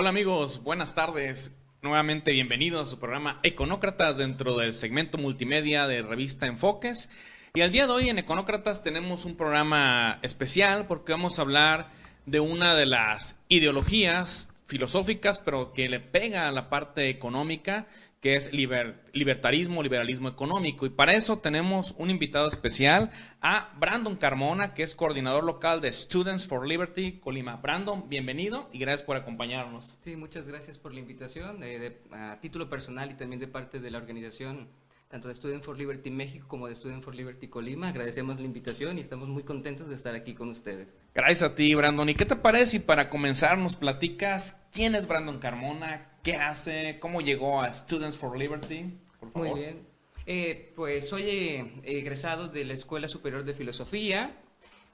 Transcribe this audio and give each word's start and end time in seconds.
Hola 0.00 0.10
amigos, 0.10 0.62
buenas 0.62 0.94
tardes. 0.94 1.50
Nuevamente 1.82 2.30
bienvenidos 2.30 2.86
a 2.86 2.88
su 2.88 3.00
programa 3.00 3.40
Econócratas 3.42 4.16
dentro 4.16 4.56
del 4.56 4.72
segmento 4.72 5.18
multimedia 5.18 5.88
de 5.88 6.02
revista 6.02 6.46
Enfoques. 6.46 7.10
Y 7.52 7.62
al 7.62 7.72
día 7.72 7.88
de 7.88 7.94
hoy 7.94 8.08
en 8.08 8.20
Econócratas 8.20 8.84
tenemos 8.84 9.24
un 9.24 9.36
programa 9.36 10.20
especial 10.22 10.86
porque 10.86 11.10
vamos 11.10 11.36
a 11.36 11.42
hablar 11.42 11.90
de 12.26 12.38
una 12.38 12.76
de 12.76 12.86
las 12.86 13.40
ideologías 13.48 14.50
filosóficas, 14.66 15.40
pero 15.40 15.72
que 15.72 15.88
le 15.88 15.98
pega 15.98 16.46
a 16.46 16.52
la 16.52 16.70
parte 16.70 17.08
económica 17.08 17.88
que 18.20 18.34
es 18.34 18.52
libertarismo, 18.52 19.82
liberalismo 19.82 20.28
económico. 20.28 20.86
Y 20.86 20.90
para 20.90 21.14
eso 21.14 21.38
tenemos 21.38 21.94
un 21.98 22.10
invitado 22.10 22.48
especial 22.48 23.10
a 23.40 23.72
Brandon 23.78 24.16
Carmona, 24.16 24.74
que 24.74 24.82
es 24.82 24.96
coordinador 24.96 25.44
local 25.44 25.80
de 25.80 25.92
Students 25.92 26.46
for 26.46 26.66
Liberty 26.66 27.20
Colima. 27.20 27.56
Brandon, 27.56 28.08
bienvenido 28.08 28.68
y 28.72 28.78
gracias 28.78 29.04
por 29.04 29.16
acompañarnos. 29.16 29.96
Sí, 30.02 30.16
muchas 30.16 30.48
gracias 30.48 30.78
por 30.78 30.92
la 30.92 31.00
invitación. 31.00 31.62
Eh, 31.62 31.98
a 32.10 32.38
título 32.40 32.68
personal 32.68 33.10
y 33.10 33.14
también 33.14 33.38
de 33.38 33.48
parte 33.48 33.78
de 33.78 33.90
la 33.90 33.98
organización 33.98 34.68
tanto 35.08 35.28
de 35.28 35.34
Student 35.34 35.64
for 35.64 35.78
Liberty 35.78 36.10
México 36.10 36.46
como 36.48 36.68
de 36.68 36.76
Student 36.76 37.02
for 37.02 37.14
Liberty 37.14 37.48
Colima. 37.48 37.88
Agradecemos 37.88 38.38
la 38.38 38.44
invitación 38.44 38.98
y 38.98 39.00
estamos 39.00 39.28
muy 39.28 39.42
contentos 39.42 39.88
de 39.88 39.94
estar 39.94 40.14
aquí 40.14 40.34
con 40.34 40.50
ustedes. 40.50 40.92
Gracias 41.14 41.50
a 41.50 41.54
ti, 41.54 41.74
Brandon. 41.74 42.08
¿Y 42.08 42.14
qué 42.14 42.26
te 42.26 42.36
parece 42.36 42.66
si 42.66 42.78
para 42.78 43.08
comenzar 43.08 43.56
nos 43.56 43.76
platicas 43.76 44.58
quién 44.70 44.94
es 44.94 45.08
Brandon 45.08 45.38
Carmona, 45.38 46.08
qué 46.28 46.36
hace, 46.36 46.98
cómo 47.00 47.22
llegó 47.22 47.62
a 47.62 47.72
Students 47.72 48.18
for 48.18 48.36
Liberty? 48.36 48.84
Muy 49.32 49.50
bien. 49.54 49.86
Eh, 50.26 50.74
pues 50.76 51.08
soy 51.08 51.22
eh, 51.22 51.72
egresado 51.84 52.48
de 52.48 52.66
la 52.66 52.74
Escuela 52.74 53.08
Superior 53.08 53.44
de 53.44 53.54
Filosofía 53.54 54.36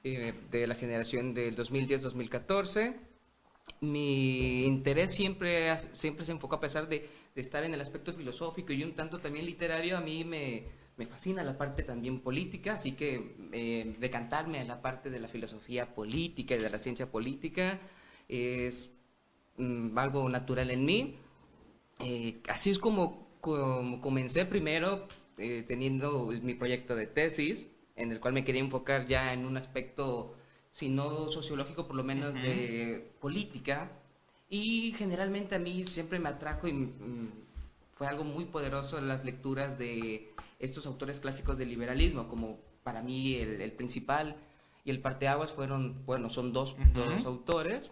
eh, 0.01 0.33
de 0.49 0.65
la 0.65 0.75
generación 0.75 1.33
del 1.33 1.57
2010-2014. 1.57 2.95
Mi 3.81 4.63
interés 4.63 5.13
siempre, 5.13 5.77
siempre 5.77 6.25
se 6.25 6.31
enfoca 6.31 6.55
a 6.55 6.59
pesar 6.61 6.87
de 6.87 7.25
de 7.35 7.41
estar 7.41 7.65
en 7.65 7.73
el 7.73 7.81
aspecto 7.81 8.13
filosófico 8.13 8.71
y 8.71 8.81
un 8.81 8.93
tanto 8.93 9.19
también 9.19 9.45
literario, 9.45 9.97
a 9.97 9.99
mí 9.99 10.23
me, 10.23 10.63
me 10.95 11.05
fascina 11.05 11.43
la 11.43 11.57
parte 11.57 11.83
también 11.83 12.21
política, 12.21 12.75
así 12.75 12.93
que 12.93 13.93
decantarme 13.99 14.61
a 14.61 14.63
la 14.63 14.81
parte 14.81 15.09
de 15.09 15.19
la 15.19 15.27
filosofía 15.27 15.93
política 15.93 16.55
y 16.55 16.59
de 16.59 16.69
la 16.69 16.79
ciencia 16.79 17.11
política 17.11 17.81
es 18.29 18.89
mm, 19.57 19.97
algo 19.97 20.29
natural 20.29 20.71
en 20.71 20.85
mí. 20.85 21.19
Eh, 21.99 22.41
así 22.49 22.71
es 22.71 22.79
como, 22.79 23.27
comencé 23.41 24.45
primero 24.45 25.07
eh, 25.37 25.63
teniendo 25.67 26.31
mi 26.41 26.53
proyecto 26.53 26.95
de 26.95 27.07
tesis, 27.07 27.67
en 27.95 28.11
el 28.11 28.19
cual 28.19 28.33
me 28.33 28.43
quería 28.43 28.61
enfocar 28.61 29.07
ya 29.07 29.33
en 29.33 29.45
un 29.45 29.57
aspecto, 29.57 30.35
si 30.71 30.89
no 30.89 31.31
sociológico, 31.31 31.87
por 31.87 31.95
lo 31.95 32.03
menos 32.03 32.33
de 32.33 33.11
política, 33.19 33.91
y 34.49 34.93
generalmente 34.97 35.55
a 35.55 35.59
mí 35.59 35.83
siempre 35.85 36.19
me 36.19 36.29
atrajo 36.29 36.67
y 36.67 36.73
mm, 36.73 37.31
fue 37.95 38.07
algo 38.07 38.23
muy 38.23 38.45
poderoso 38.45 38.99
las 39.01 39.25
lecturas 39.25 39.77
de 39.77 40.33
estos 40.59 40.85
autores 40.85 41.19
clásicos 41.19 41.57
del 41.57 41.69
liberalismo, 41.69 42.27
como 42.27 42.59
para 42.83 43.01
mí 43.01 43.35
el, 43.35 43.71
principal 43.71 44.35
y 44.83 44.91
el 44.91 45.01
parteaguas 45.01 45.51
fueron, 45.51 46.05
bueno, 46.05 46.29
son 46.29 46.53
dos, 46.53 46.75
dos, 46.93 47.25
autores, 47.25 47.91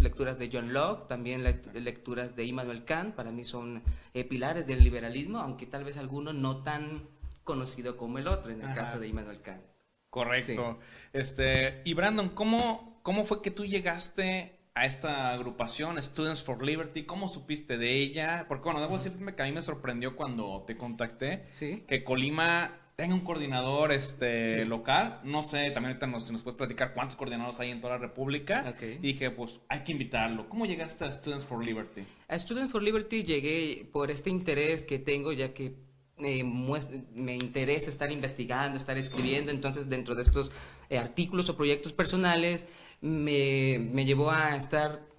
lecturas 0.00 0.38
de 0.38 0.50
John 0.52 0.72
Locke, 0.72 1.08
también 1.08 1.42
lecturas 1.42 2.36
de 2.36 2.44
Immanuel 2.44 2.84
Kant, 2.84 3.14
para 3.14 3.30
mí 3.30 3.44
son 3.44 3.82
eh, 4.12 4.24
pilares 4.24 4.66
del 4.66 4.82
liberalismo, 4.82 5.38
aunque 5.38 5.66
tal 5.66 5.84
vez 5.84 5.96
alguno 5.96 6.32
no 6.32 6.62
tan 6.62 7.08
conocido 7.44 7.96
como 7.96 8.18
el 8.18 8.28
otro, 8.28 8.50
en 8.50 8.62
el 8.62 8.74
caso 8.74 8.98
de 8.98 9.08
Immanuel 9.08 9.40
Kant. 9.40 9.62
Correcto. 10.10 10.78
Este, 11.12 11.82
y 11.84 11.94
Brandon, 11.94 12.30
¿cómo, 12.30 13.00
¿cómo 13.02 13.24
fue 13.24 13.42
que 13.42 13.50
tú 13.50 13.64
llegaste 13.64 14.54
a 14.74 14.86
esta 14.86 15.30
agrupación, 15.30 16.02
Students 16.02 16.42
for 16.42 16.64
Liberty. 16.64 17.04
¿Cómo 17.04 17.28
supiste 17.28 17.78
de 17.78 17.92
ella? 17.92 18.46
Porque, 18.48 18.64
bueno, 18.64 18.80
debo 18.80 18.96
decirte 18.98 19.34
que 19.34 19.42
a 19.42 19.46
mí 19.46 19.52
me 19.52 19.62
sorprendió 19.62 20.16
cuando 20.16 20.64
te 20.66 20.76
contacté 20.76 21.46
que 21.86 22.04
Colima 22.04 22.83
tenga 22.96 23.14
un 23.14 23.20
coordinador 23.20 23.92
este 23.92 24.64
local. 24.64 25.20
No 25.24 25.42
sé, 25.42 25.70
también 25.70 25.92
ahorita 25.92 26.06
nos, 26.06 26.30
nos 26.30 26.42
puedes 26.42 26.56
platicar 26.56 26.94
cuántos 26.94 27.16
coordinadores 27.16 27.58
hay 27.60 27.70
en 27.70 27.80
toda 27.80 27.94
la 27.94 27.98
República. 27.98 28.74
Y 28.80 28.98
dije, 28.98 29.30
pues 29.30 29.60
hay 29.68 29.80
que 29.80 29.92
invitarlo. 29.92 30.48
¿Cómo 30.48 30.66
llegaste 30.66 31.04
a 31.04 31.12
Students 31.12 31.44
for 31.44 31.64
Liberty? 31.64 32.02
A 32.28 32.38
Students 32.38 32.70
for 32.70 32.82
Liberty 32.82 33.22
llegué 33.22 33.88
por 33.92 34.10
este 34.10 34.30
interés 34.30 34.86
que 34.86 34.98
tengo, 34.98 35.32
ya 35.32 35.52
que 35.52 35.74
me, 36.16 36.44
me 37.12 37.34
interesa 37.34 37.90
estar 37.90 38.12
investigando, 38.12 38.76
estar 38.76 38.96
escribiendo. 38.96 39.50
Entonces, 39.50 39.88
dentro 39.88 40.14
de 40.14 40.22
estos 40.22 40.52
eh, 40.88 40.98
artículos 40.98 41.48
o 41.48 41.56
proyectos 41.56 41.92
personales, 41.92 42.66
me, 43.00 43.78
me 43.92 44.04
llevó 44.04 44.30
a 44.30 44.56
estar 44.56 45.13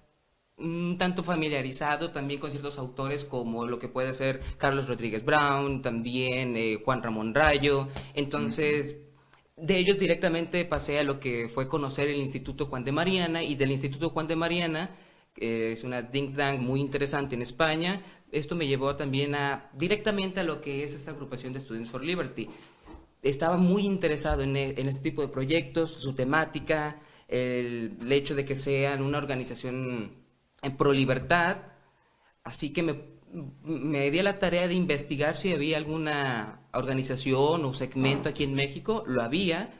un 0.58 0.96
tanto 0.98 1.22
familiarizado 1.22 2.10
también 2.10 2.40
con 2.40 2.50
ciertos 2.50 2.78
autores 2.78 3.24
como 3.24 3.66
lo 3.66 3.78
que 3.78 3.88
puede 3.88 4.14
ser 4.14 4.40
Carlos 4.56 4.88
Rodríguez 4.88 5.24
Brown, 5.24 5.82
también 5.82 6.56
eh, 6.56 6.80
Juan 6.84 7.02
Ramón 7.02 7.34
Rayo. 7.34 7.88
Entonces, 8.14 8.96
de 9.56 9.78
ellos 9.78 9.98
directamente 9.98 10.64
pasé 10.64 10.98
a 10.98 11.04
lo 11.04 11.20
que 11.20 11.48
fue 11.48 11.68
conocer 11.68 12.08
el 12.08 12.16
Instituto 12.16 12.66
Juan 12.66 12.84
de 12.84 12.92
Mariana 12.92 13.42
y 13.42 13.54
del 13.54 13.70
Instituto 13.70 14.10
Juan 14.10 14.26
de 14.26 14.36
Mariana, 14.36 14.90
que 15.34 15.72
es 15.72 15.84
una 15.84 16.10
think 16.10 16.36
tank 16.36 16.60
muy 16.60 16.80
interesante 16.80 17.34
en 17.34 17.42
España. 17.42 18.02
Esto 18.32 18.56
me 18.56 18.66
llevó 18.66 18.96
también 18.96 19.34
a 19.34 19.70
directamente 19.74 20.40
a 20.40 20.44
lo 20.44 20.60
que 20.60 20.84
es 20.84 20.94
esta 20.94 21.10
agrupación 21.10 21.52
de 21.52 21.60
Students 21.60 21.90
for 21.90 22.02
Liberty. 22.02 22.48
Estaba 23.22 23.56
muy 23.56 23.84
interesado 23.84 24.42
en, 24.42 24.56
en 24.56 24.88
este 24.88 25.02
tipo 25.02 25.20
de 25.22 25.28
proyectos, 25.28 25.92
su 25.92 26.14
temática, 26.14 27.00
el, 27.28 28.12
hecho 28.12 28.34
de 28.34 28.44
que 28.44 28.54
sean 28.54 29.02
una 29.02 29.18
organización 29.18 30.25
en 30.66 30.76
pro 30.76 30.92
libertad, 30.92 31.58
así 32.44 32.72
que 32.72 32.82
me, 32.82 32.94
me 33.62 34.10
di 34.10 34.18
a 34.18 34.22
la 34.22 34.38
tarea 34.38 34.68
de 34.68 34.74
investigar 34.74 35.36
si 35.36 35.52
había 35.52 35.76
alguna 35.76 36.68
organización 36.72 37.64
o 37.64 37.74
segmento 37.74 38.28
aquí 38.28 38.44
en 38.44 38.54
México, 38.54 39.04
lo 39.06 39.22
había, 39.22 39.70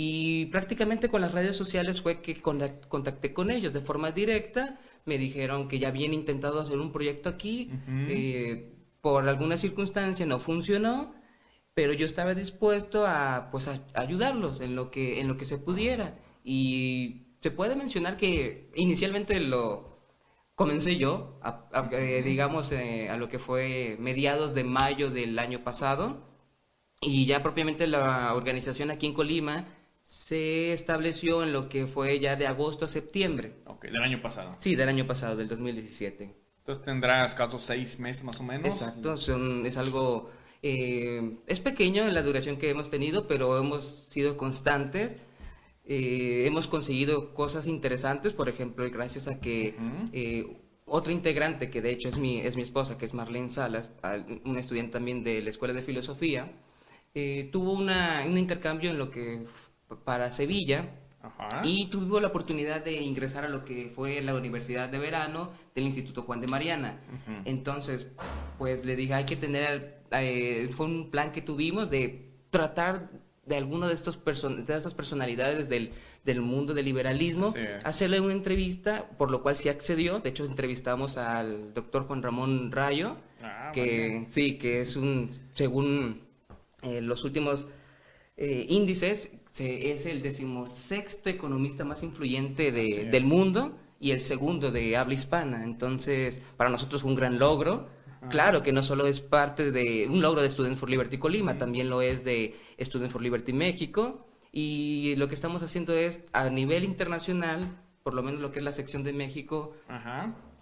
y 0.00 0.46
prácticamente 0.46 1.08
con 1.08 1.20
las 1.22 1.32
redes 1.32 1.56
sociales 1.56 2.02
fue 2.02 2.22
que 2.22 2.40
contacté 2.40 3.32
con 3.32 3.50
ellos. 3.50 3.72
De 3.72 3.80
forma 3.80 4.12
directa, 4.12 4.78
me 5.06 5.18
dijeron 5.18 5.66
que 5.66 5.80
ya 5.80 5.88
habían 5.88 6.14
intentado 6.14 6.60
hacer 6.60 6.78
un 6.78 6.92
proyecto 6.92 7.28
aquí, 7.28 7.72
eh, 8.08 8.74
por 9.00 9.28
alguna 9.28 9.56
circunstancia 9.56 10.24
no 10.26 10.38
funcionó, 10.38 11.14
pero 11.74 11.92
yo 11.92 12.06
estaba 12.06 12.34
dispuesto 12.34 13.06
a 13.06 13.48
pues 13.50 13.68
a 13.68 13.82
ayudarlos 13.94 14.60
en 14.60 14.76
lo 14.76 14.90
que 14.90 15.20
en 15.20 15.28
lo 15.28 15.36
que 15.36 15.44
se 15.44 15.58
pudiera. 15.58 16.18
Y 16.44 17.28
se 17.40 17.50
puede 17.50 17.74
mencionar 17.74 18.16
que 18.16 18.70
inicialmente 18.74 19.40
lo 19.40 19.87
comencé 20.58 20.96
yo, 20.96 21.38
eh, 21.92 22.22
digamos, 22.24 22.72
eh, 22.72 23.08
a 23.08 23.16
lo 23.16 23.28
que 23.28 23.38
fue 23.38 23.96
mediados 24.00 24.54
de 24.54 24.64
mayo 24.64 25.08
del 25.08 25.38
año 25.38 25.62
pasado. 25.62 26.26
Y 27.00 27.26
ya 27.26 27.44
propiamente 27.44 27.86
la 27.86 28.34
organización 28.34 28.90
aquí 28.90 29.06
en 29.06 29.14
Colima 29.14 29.66
se 30.02 30.72
estableció 30.72 31.44
en 31.44 31.52
lo 31.52 31.68
que 31.68 31.86
fue 31.86 32.18
ya 32.18 32.34
de 32.34 32.48
agosto 32.48 32.86
a 32.86 32.88
septiembre. 32.88 33.54
Ok, 33.66 33.84
del 33.84 34.02
año 34.02 34.20
pasado. 34.20 34.56
Sí, 34.58 34.74
del 34.74 34.88
año 34.88 35.06
pasado, 35.06 35.36
del 35.36 35.46
2017. 35.46 36.34
Entonces 36.58 36.84
tendrás 36.84 37.36
casos 37.36 37.62
seis 37.62 38.00
meses 38.00 38.24
más 38.24 38.40
o 38.40 38.42
menos. 38.42 38.66
Exacto, 38.66 39.14
es 39.14 39.76
algo... 39.76 40.28
Eh, 40.60 41.38
es 41.46 41.60
pequeño 41.60 42.08
en 42.08 42.14
la 42.14 42.22
duración 42.22 42.56
que 42.56 42.68
hemos 42.68 42.90
tenido, 42.90 43.28
pero 43.28 43.56
hemos 43.58 43.84
sido 44.08 44.36
constantes 44.36 45.18
eh, 45.90 46.44
hemos 46.46 46.66
conseguido 46.66 47.32
cosas 47.32 47.66
interesantes, 47.66 48.34
por 48.34 48.50
ejemplo, 48.50 48.86
gracias 48.90 49.26
a 49.26 49.40
que 49.40 49.74
eh, 50.12 50.60
otro 50.84 51.12
integrante, 51.12 51.70
que 51.70 51.80
de 51.80 51.90
hecho 51.90 52.08
es 52.08 52.18
mi, 52.18 52.40
es 52.40 52.56
mi 52.56 52.62
esposa, 52.62 52.98
que 52.98 53.06
es 53.06 53.14
Marlene 53.14 53.48
Salas, 53.48 53.90
una 54.44 54.60
estudiante 54.60 54.92
también 54.92 55.24
de 55.24 55.40
la 55.40 55.48
Escuela 55.48 55.72
de 55.72 55.80
Filosofía, 55.80 56.52
eh, 57.14 57.48
tuvo 57.50 57.72
una, 57.72 58.22
un 58.26 58.36
intercambio 58.36 58.90
en 58.90 58.98
lo 58.98 59.10
que 59.10 59.46
para 60.04 60.30
Sevilla 60.30 60.90
y 61.64 61.86
tuvo 61.86 62.20
la 62.20 62.28
oportunidad 62.28 62.84
de 62.84 63.00
ingresar 63.00 63.46
a 63.46 63.48
lo 63.48 63.64
que 63.64 63.90
fue 63.94 64.20
la 64.20 64.34
Universidad 64.34 64.90
de 64.90 64.98
Verano 64.98 65.52
del 65.74 65.84
Instituto 65.84 66.22
Juan 66.22 66.42
de 66.42 66.48
Mariana. 66.48 67.00
Entonces, 67.46 68.08
pues 68.58 68.84
le 68.84 68.94
dije, 68.94 69.14
hay 69.14 69.24
que 69.24 69.36
tener, 69.36 70.02
fue 70.72 70.84
un 70.84 71.10
plan 71.10 71.32
que 71.32 71.40
tuvimos 71.40 71.88
de 71.88 72.28
tratar 72.50 73.10
de 73.48 73.56
alguno 73.56 73.88
de, 73.88 73.94
estos 73.94 74.18
de 74.24 74.76
estas 74.76 74.94
personalidades 74.94 75.68
del, 75.68 75.92
del, 76.24 76.40
mundo 76.40 76.74
del 76.74 76.84
liberalismo, 76.84 77.54
hacerle 77.84 78.20
una 78.20 78.32
entrevista, 78.32 79.08
por 79.16 79.30
lo 79.30 79.42
cual 79.42 79.56
sí 79.56 79.68
accedió. 79.68 80.20
De 80.20 80.30
hecho, 80.30 80.44
entrevistamos 80.44 81.18
al 81.18 81.74
doctor 81.74 82.06
Juan 82.06 82.22
Ramón 82.22 82.70
Rayo, 82.70 83.16
ah, 83.42 83.70
que 83.72 84.26
sí, 84.30 84.58
que 84.58 84.80
es 84.80 84.96
un, 84.96 85.30
según 85.54 86.22
eh, 86.82 87.00
los 87.00 87.24
últimos 87.24 87.68
eh, 88.36 88.66
índices, 88.68 89.30
es 89.58 90.06
el 90.06 90.22
decimosexto 90.22 91.28
economista 91.30 91.84
más 91.84 92.02
influyente 92.02 92.70
de, 92.70 93.06
del 93.10 93.24
mundo 93.24 93.76
y 94.00 94.12
el 94.12 94.20
segundo 94.20 94.70
de 94.70 94.96
habla 94.96 95.14
hispana. 95.14 95.64
Entonces, 95.64 96.42
para 96.56 96.70
nosotros 96.70 97.02
fue 97.02 97.10
un 97.10 97.16
gran 97.16 97.38
logro. 97.38 97.88
Claro 98.30 98.62
que 98.62 98.72
no 98.72 98.82
solo 98.82 99.06
es 99.06 99.20
parte 99.20 99.70
de 99.72 100.06
un 100.08 100.20
logro 100.20 100.42
de 100.42 100.50
Students 100.50 100.78
for 100.78 100.90
Liberty 100.90 101.18
Colima, 101.18 101.58
también 101.58 101.88
lo 101.88 102.02
es 102.02 102.24
de 102.24 102.54
Students 102.80 103.12
for 103.12 103.22
Liberty 103.22 103.52
México. 103.52 104.26
Y 104.52 105.14
lo 105.16 105.28
que 105.28 105.34
estamos 105.34 105.62
haciendo 105.62 105.92
es, 105.94 106.24
a 106.32 106.48
nivel 106.50 106.84
internacional, 106.84 107.82
por 108.02 108.14
lo 108.14 108.22
menos 108.22 108.40
lo 108.40 108.50
que 108.50 108.60
es 108.60 108.64
la 108.64 108.72
sección 108.72 109.04
de 109.04 109.12
México, 109.12 109.74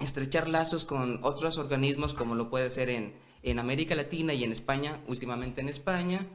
estrechar 0.00 0.48
lazos 0.48 0.84
con 0.84 1.20
otros 1.22 1.58
organismos 1.58 2.12
como 2.12 2.34
lo 2.34 2.50
puede 2.50 2.70
ser 2.70 2.90
en, 2.90 3.14
en 3.42 3.58
América 3.58 3.94
Latina 3.94 4.34
y 4.34 4.44
en 4.44 4.52
España, 4.52 5.00
últimamente 5.06 5.60
en 5.60 5.68
España. 5.68 6.26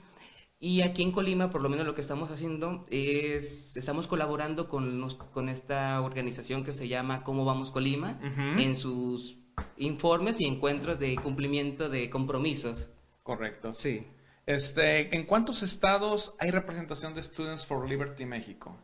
Y 0.63 0.81
aquí 0.81 1.01
en 1.01 1.11
Colima, 1.11 1.49
por 1.49 1.61
lo 1.61 1.69
menos 1.69 1.87
lo 1.87 1.95
que 1.95 2.01
estamos 2.01 2.29
haciendo 2.29 2.85
es, 2.91 3.75
estamos 3.77 4.07
colaborando 4.07 4.69
con, 4.69 5.07
con 5.33 5.49
esta 5.49 5.99
organización 6.01 6.63
que 6.63 6.71
se 6.71 6.87
llama 6.87 7.23
Cómo 7.23 7.45
Vamos 7.45 7.71
Colima 7.71 8.19
en 8.57 8.75
sus 8.75 9.40
informes 9.77 10.41
y 10.41 10.45
encuentros 10.45 10.99
de 10.99 11.15
cumplimiento 11.15 11.89
de 11.89 12.09
compromisos. 12.09 12.89
Correcto. 13.23 13.73
Sí. 13.73 14.07
Este, 14.45 15.15
¿En 15.15 15.25
cuántos 15.25 15.63
estados 15.63 16.35
hay 16.39 16.51
representación 16.51 17.13
de 17.13 17.21
Students 17.21 17.65
for 17.65 17.87
Liberty 17.87 18.25
México? 18.25 18.75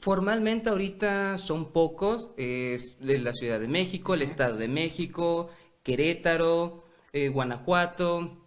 Formalmente 0.00 0.70
ahorita 0.70 1.36
son 1.38 1.72
pocos, 1.72 2.30
es 2.36 2.96
la 3.00 3.32
Ciudad 3.32 3.60
de 3.60 3.68
México, 3.68 4.14
el 4.14 4.22
Estado 4.22 4.56
de 4.56 4.68
México, 4.68 5.50
Querétaro, 5.82 6.84
eh, 7.12 7.28
Guanajuato, 7.28 8.40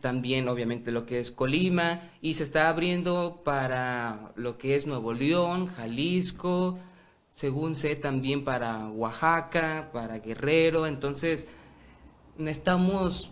también 0.00 0.48
obviamente 0.48 0.90
lo 0.90 1.06
que 1.06 1.18
es 1.18 1.30
Colima 1.30 2.10
y 2.20 2.34
se 2.34 2.44
está 2.44 2.68
abriendo 2.68 3.42
para 3.44 4.32
lo 4.36 4.58
que 4.58 4.76
es 4.76 4.86
Nuevo 4.86 5.12
León, 5.12 5.66
Jalisco, 5.68 6.78
según 7.36 7.74
sé 7.74 7.96
también 7.96 8.44
para 8.44 8.88
Oaxaca, 8.88 9.90
para 9.92 10.20
Guerrero, 10.20 10.86
entonces 10.86 11.46
estamos 12.38 13.30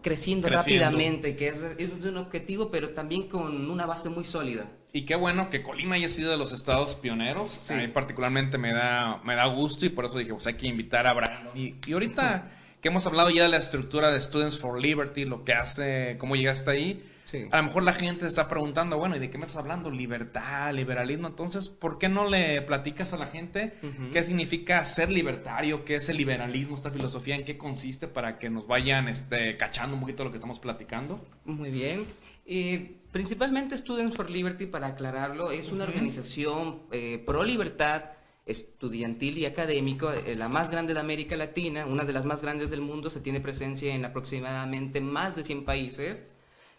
creciendo, 0.00 0.48
rápidamente, 0.48 1.34
que 1.34 1.48
es, 1.48 1.64
un 2.04 2.18
objetivo, 2.18 2.70
pero 2.70 2.90
también 2.90 3.26
con 3.28 3.68
una 3.68 3.84
base 3.84 4.10
muy 4.10 4.24
sólida. 4.24 4.70
Y 4.92 5.06
qué 5.06 5.16
bueno 5.16 5.50
que 5.50 5.64
Colima 5.64 5.96
haya 5.96 6.08
sido 6.08 6.30
de 6.30 6.36
los 6.36 6.52
estados 6.52 6.94
pioneros. 6.94 7.68
A 7.68 7.74
mí 7.74 7.88
particularmente 7.88 8.58
me 8.58 8.72
da, 8.72 9.20
me 9.24 9.34
da 9.34 9.46
gusto 9.46 9.84
y 9.86 9.88
por 9.88 10.04
eso 10.04 10.18
dije, 10.18 10.32
pues 10.32 10.46
hay 10.46 10.54
que 10.54 10.68
invitar 10.68 11.08
a 11.08 11.12
Brandon. 11.12 11.58
Y, 11.58 11.74
y 11.84 11.94
ahorita 11.94 12.52
que 12.80 12.88
hemos 12.88 13.08
hablado 13.08 13.30
ya 13.30 13.42
de 13.42 13.48
la 13.48 13.56
estructura 13.56 14.12
de 14.12 14.22
Students 14.22 14.60
for 14.60 14.80
Liberty, 14.80 15.24
lo 15.24 15.42
que 15.42 15.52
hace, 15.52 16.14
cómo 16.20 16.36
llegaste 16.36 16.70
ahí. 16.70 17.04
A 17.50 17.56
lo 17.56 17.62
mejor 17.64 17.82
la 17.82 17.92
gente 17.92 18.22
se 18.22 18.28
está 18.28 18.48
preguntando, 18.48 18.98
bueno, 18.98 19.16
¿y 19.16 19.18
de 19.18 19.30
qué 19.30 19.38
me 19.38 19.46
estás 19.46 19.58
hablando? 19.58 19.90
Libertad, 19.90 20.72
liberalismo. 20.72 21.28
Entonces, 21.28 21.68
¿por 21.68 21.98
qué 21.98 22.08
no 22.08 22.28
le 22.28 22.62
platicas 22.62 23.12
a 23.12 23.16
la 23.16 23.26
gente 23.26 23.72
qué 24.12 24.22
significa 24.22 24.84
ser 24.84 25.10
libertario? 25.10 25.84
¿Qué 25.84 25.96
es 25.96 26.08
el 26.08 26.16
liberalismo, 26.16 26.76
esta 26.76 26.90
filosofía? 26.90 27.34
¿En 27.34 27.44
qué 27.44 27.58
consiste? 27.58 28.06
Para 28.06 28.38
que 28.38 28.48
nos 28.48 28.66
vayan 28.66 29.08
este, 29.08 29.56
cachando 29.56 29.94
un 29.94 30.00
poquito 30.00 30.24
lo 30.24 30.30
que 30.30 30.36
estamos 30.36 30.60
platicando. 30.60 31.24
Muy 31.44 31.70
bien. 31.70 32.04
Eh, 32.44 32.98
principalmente 33.10 33.76
Students 33.76 34.14
for 34.14 34.30
Liberty, 34.30 34.66
para 34.66 34.88
aclararlo, 34.88 35.50
es 35.50 35.72
una 35.72 35.84
organización 35.84 36.82
eh, 36.92 37.22
pro 37.26 37.42
libertad 37.42 38.04
estudiantil 38.46 39.38
y 39.38 39.44
académico, 39.44 40.12
eh, 40.12 40.36
la 40.36 40.48
más 40.48 40.70
grande 40.70 40.94
de 40.94 41.00
América 41.00 41.36
Latina, 41.36 41.84
una 41.84 42.04
de 42.04 42.12
las 42.12 42.24
más 42.24 42.42
grandes 42.42 42.70
del 42.70 42.80
mundo, 42.80 43.10
se 43.10 43.20
tiene 43.20 43.40
presencia 43.40 43.92
en 43.92 44.04
aproximadamente 44.04 45.00
más 45.00 45.34
de 45.34 45.42
100 45.42 45.64
países, 45.64 46.24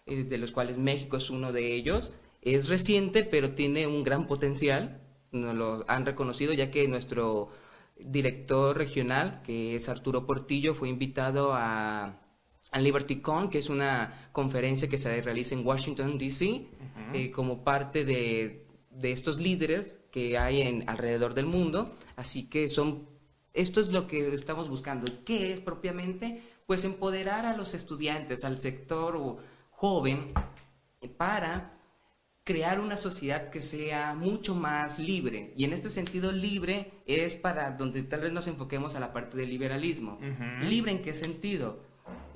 eh, 0.08 0.24
de 0.24 0.38
los 0.38 0.52
cuales 0.52 0.78
México 0.78 1.18
es 1.18 1.30
uno 1.30 1.52
de 1.52 1.74
ellos. 1.74 2.12
Es 2.42 2.70
reciente, 2.70 3.24
pero 3.24 3.52
tiene 3.52 3.88
un 3.88 4.04
gran 4.04 4.28
potencial, 4.28 5.02
nos 5.32 5.56
lo 5.56 5.86
han 5.88 6.06
reconocido, 6.06 6.54
ya 6.54 6.72
que 6.72 6.88
nuestro 6.88 7.50
director 8.00 8.78
regional, 8.78 9.42
que 9.44 9.76
es 9.76 9.90
Arturo 9.90 10.26
Portillo, 10.26 10.74
fue 10.74 10.90
invitado 10.90 11.54
a, 11.54 12.20
a 12.72 12.80
LibertyCon, 12.80 13.50
que 13.50 13.58
es 13.58 13.70
una 13.70 14.30
conferencia 14.32 14.88
que 14.88 14.98
se 14.98 15.22
realiza 15.22 15.56
en 15.56 15.66
Washington, 15.66 16.18
D.C., 16.18 16.68
eh, 17.14 17.32
como 17.32 17.64
parte 17.64 18.04
de, 18.04 18.66
de 18.92 19.12
estos 19.12 19.40
líderes 19.40 20.00
que 20.12 20.38
hay 20.38 20.62
en, 20.62 20.90
alrededor 20.90 21.34
del 21.34 21.46
mundo. 21.46 21.96
Así 22.16 22.50
que 22.50 22.70
son, 22.70 23.08
esto 23.54 23.80
es 23.80 23.90
lo 23.90 24.08
que 24.08 24.34
estamos 24.34 24.70
buscando. 24.70 25.12
¿Qué 25.26 25.54
es 25.54 25.60
propiamente? 25.60 26.42
Pues 26.66 26.84
empoderar 26.84 27.46
a 27.46 27.56
los 27.56 27.74
estudiantes, 27.74 28.44
al 28.44 28.60
sector 28.60 29.38
joven, 29.78 30.34
para 31.18 31.78
crear 32.44 32.80
una 32.80 32.98
sociedad 32.98 33.52
que 33.52 33.62
sea 33.62 34.16
mucho 34.16 34.56
más 34.56 34.98
libre. 34.98 35.54
Y 35.56 35.66
en 35.66 35.74
este 35.74 35.92
sentido, 35.92 36.32
libre 36.32 36.94
es 37.06 37.36
para 37.36 37.70
donde 37.70 38.02
tal 38.02 38.22
vez 38.22 38.32
nos 38.32 38.48
enfoquemos 38.48 38.96
a 38.96 39.00
la 39.00 39.14
parte 39.14 39.38
del 39.38 39.50
liberalismo. 39.50 40.18
¿Libre 40.62 40.92
en 40.94 41.04
qué 41.04 41.14
sentido? 41.14 41.84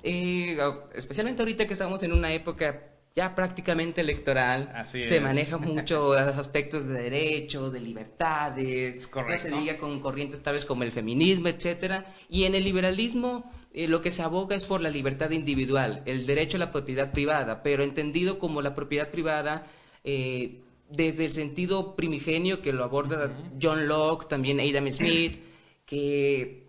Eh, 0.04 0.56
especialmente 0.94 1.42
ahorita 1.42 1.66
que 1.66 1.74
estamos 1.74 2.04
en 2.04 2.14
una 2.14 2.32
época 2.32 2.91
ya 3.16 3.36
prácticamente 3.36 4.02
electoral. 4.02 4.86
se 4.88 5.19
maneja 5.19 5.58
mucho 5.60 6.13
los 6.13 6.38
aspectos 6.38 6.88
de 6.88 7.04
derecho, 7.04 7.69
de 7.69 7.80
libertades, 7.80 9.10
no 9.13 9.38
se 9.38 9.52
diga 9.52 9.78
con 9.78 10.00
corrientes 10.00 10.42
tales 10.42 10.66
como 10.66 10.84
el 10.84 10.92
feminismo, 10.92 11.48
etcétera. 11.48 12.06
Y 12.30 12.46
en 12.46 12.56
el 12.56 12.63
liberalismo 12.63 13.50
eh, 13.74 13.88
lo 13.88 14.02
que 14.02 14.12
se 14.12 14.22
aboga 14.22 14.56
es 14.56 14.66
por 14.66 14.81
la 14.81 14.90
libertad 14.90 15.31
individual, 15.31 16.04
el 16.06 16.25
derecho 16.25 16.58
a 16.58 16.60
la 16.60 16.72
propiedad 16.72 17.12
privada, 17.12 17.63
pero 17.63 17.84
entendido 17.84 18.38
como 18.40 18.62
la 18.62 18.75
propiedad 18.75 19.10
privada 19.10 19.68
eh, 20.04 20.60
desde 20.90 21.25
el 21.25 21.31
sentido 21.31 21.96
primigenio 21.96 22.62
que 22.62 22.74
lo 22.74 22.84
aborda 22.84 23.34
John 23.62 23.88
Locke, 23.88 24.28
también 24.28 24.60
Adam 24.60 24.90
Smith, 24.90 25.40
que 25.86 26.61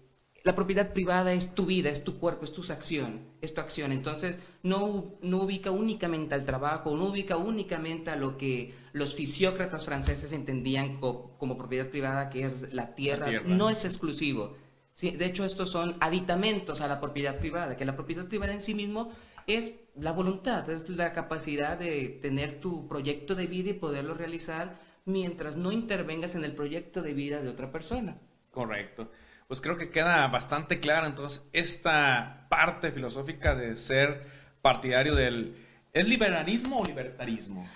la 0.45 0.55
propiedad 0.55 0.93
privada 0.93 1.33
es 1.33 1.55
tu 1.55 1.67
vida, 1.67 1.89
es 1.89 2.03
tu 2.03 2.19
cuerpo, 2.19 2.45
es 2.45 2.53
tu 2.53 2.63
acción, 2.73 3.21
es 3.41 3.55
tu 3.55 3.61
acción. 3.61 3.93
Entonces, 3.93 4.39
no, 4.63 5.15
no 5.23 5.39
ubica 5.39 5.71
únicamente 5.71 6.35
al 6.35 6.45
trabajo, 6.45 6.97
no 6.97 7.07
ubica 7.07 7.37
únicamente 7.37 8.11
a 8.11 8.17
lo 8.17 8.37
que 8.37 8.75
los 8.93 9.15
fisiócratas 9.15 9.85
franceses 9.85 10.33
entendían 10.33 10.99
como 10.99 11.57
propiedad 11.57 11.89
privada, 11.89 12.29
que 12.29 12.45
es 12.45 12.73
la 12.75 12.95
tierra. 12.95 13.31
No 13.45 13.71
es 13.71 13.85
exclusivo. 13.85 14.57
de 15.01 15.25
hecho, 15.25 15.45
estos 15.45 15.71
son 15.71 15.97
aditamentos 16.01 16.81
a 16.81 16.89
la 16.89 17.01
propiedad 17.01 17.39
privada, 17.39 17.77
que 17.77 17.85
la 17.85 17.95
propiedad 17.95 18.27
privada 18.27 18.53
en 18.53 18.63
sí 18.63 18.75
mismo 18.75 19.11
es 19.47 19.75
la 19.97 20.13
voluntad, 20.13 20.69
es 20.71 20.89
la 20.89 21.13
capacidad 21.13 21.79
de 21.79 22.19
tener 22.21 22.61
tu 22.61 22.89
proyecto 22.89 23.35
de 23.35 23.47
vida 23.47 23.71
y 23.71 23.75
poderlo 23.75 24.15
realizar 24.15 24.81
mientras 25.05 25.57
no 25.57 25.73
intervengas 25.73 26.35
en 26.35 26.45
el 26.45 26.55
proyecto 26.55 27.03
de 27.03 27.15
vida 27.15 27.43
de 27.43 27.49
otra 27.49 27.71
persona. 27.71 28.19
Correcto 28.51 29.09
pues 29.53 29.61
creo 29.61 29.77
que 29.77 29.91
queda 29.91 30.27
bastante 30.29 30.81
clara 30.81 31.07
entonces 31.07 31.43
esta 31.53 32.47
parte 32.49 32.91
filosófica 32.91 33.55
de 33.55 33.77
ser 33.77 34.25
partidario 34.63 35.15
del... 35.15 35.55
¿Es 35.93 36.09
liberalismo 36.09 36.81
o 36.81 36.87
libertarismo? 36.87 37.69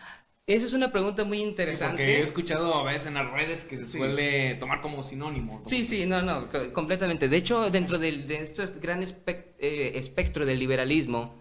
Esa 0.46 0.64
es 0.64 0.72
una 0.72 0.90
pregunta 0.90 1.26
muy 1.26 1.42
interesante. 1.42 1.96
porque 1.98 2.16
he 2.16 2.22
escuchado 2.22 2.74
a 2.76 2.82
veces 2.82 3.08
en 3.08 3.14
las 3.14 3.30
redes 3.30 3.64
que 3.64 3.76
se 3.76 3.86
suele 3.86 4.54
tomar 4.54 4.80
como 4.80 5.02
sinónimo. 5.02 5.62
Sí, 5.66 5.84
sí, 5.84 6.06
no, 6.06 6.22
no, 6.22 6.48
completamente. 6.72 7.28
De 7.28 7.36
hecho, 7.36 7.68
dentro 7.70 7.98
de 7.98 8.24
este 8.30 8.64
gran 8.80 9.02
eh, 9.02 9.92
espectro 9.96 10.46
del 10.46 10.58
liberalismo, 10.58 11.34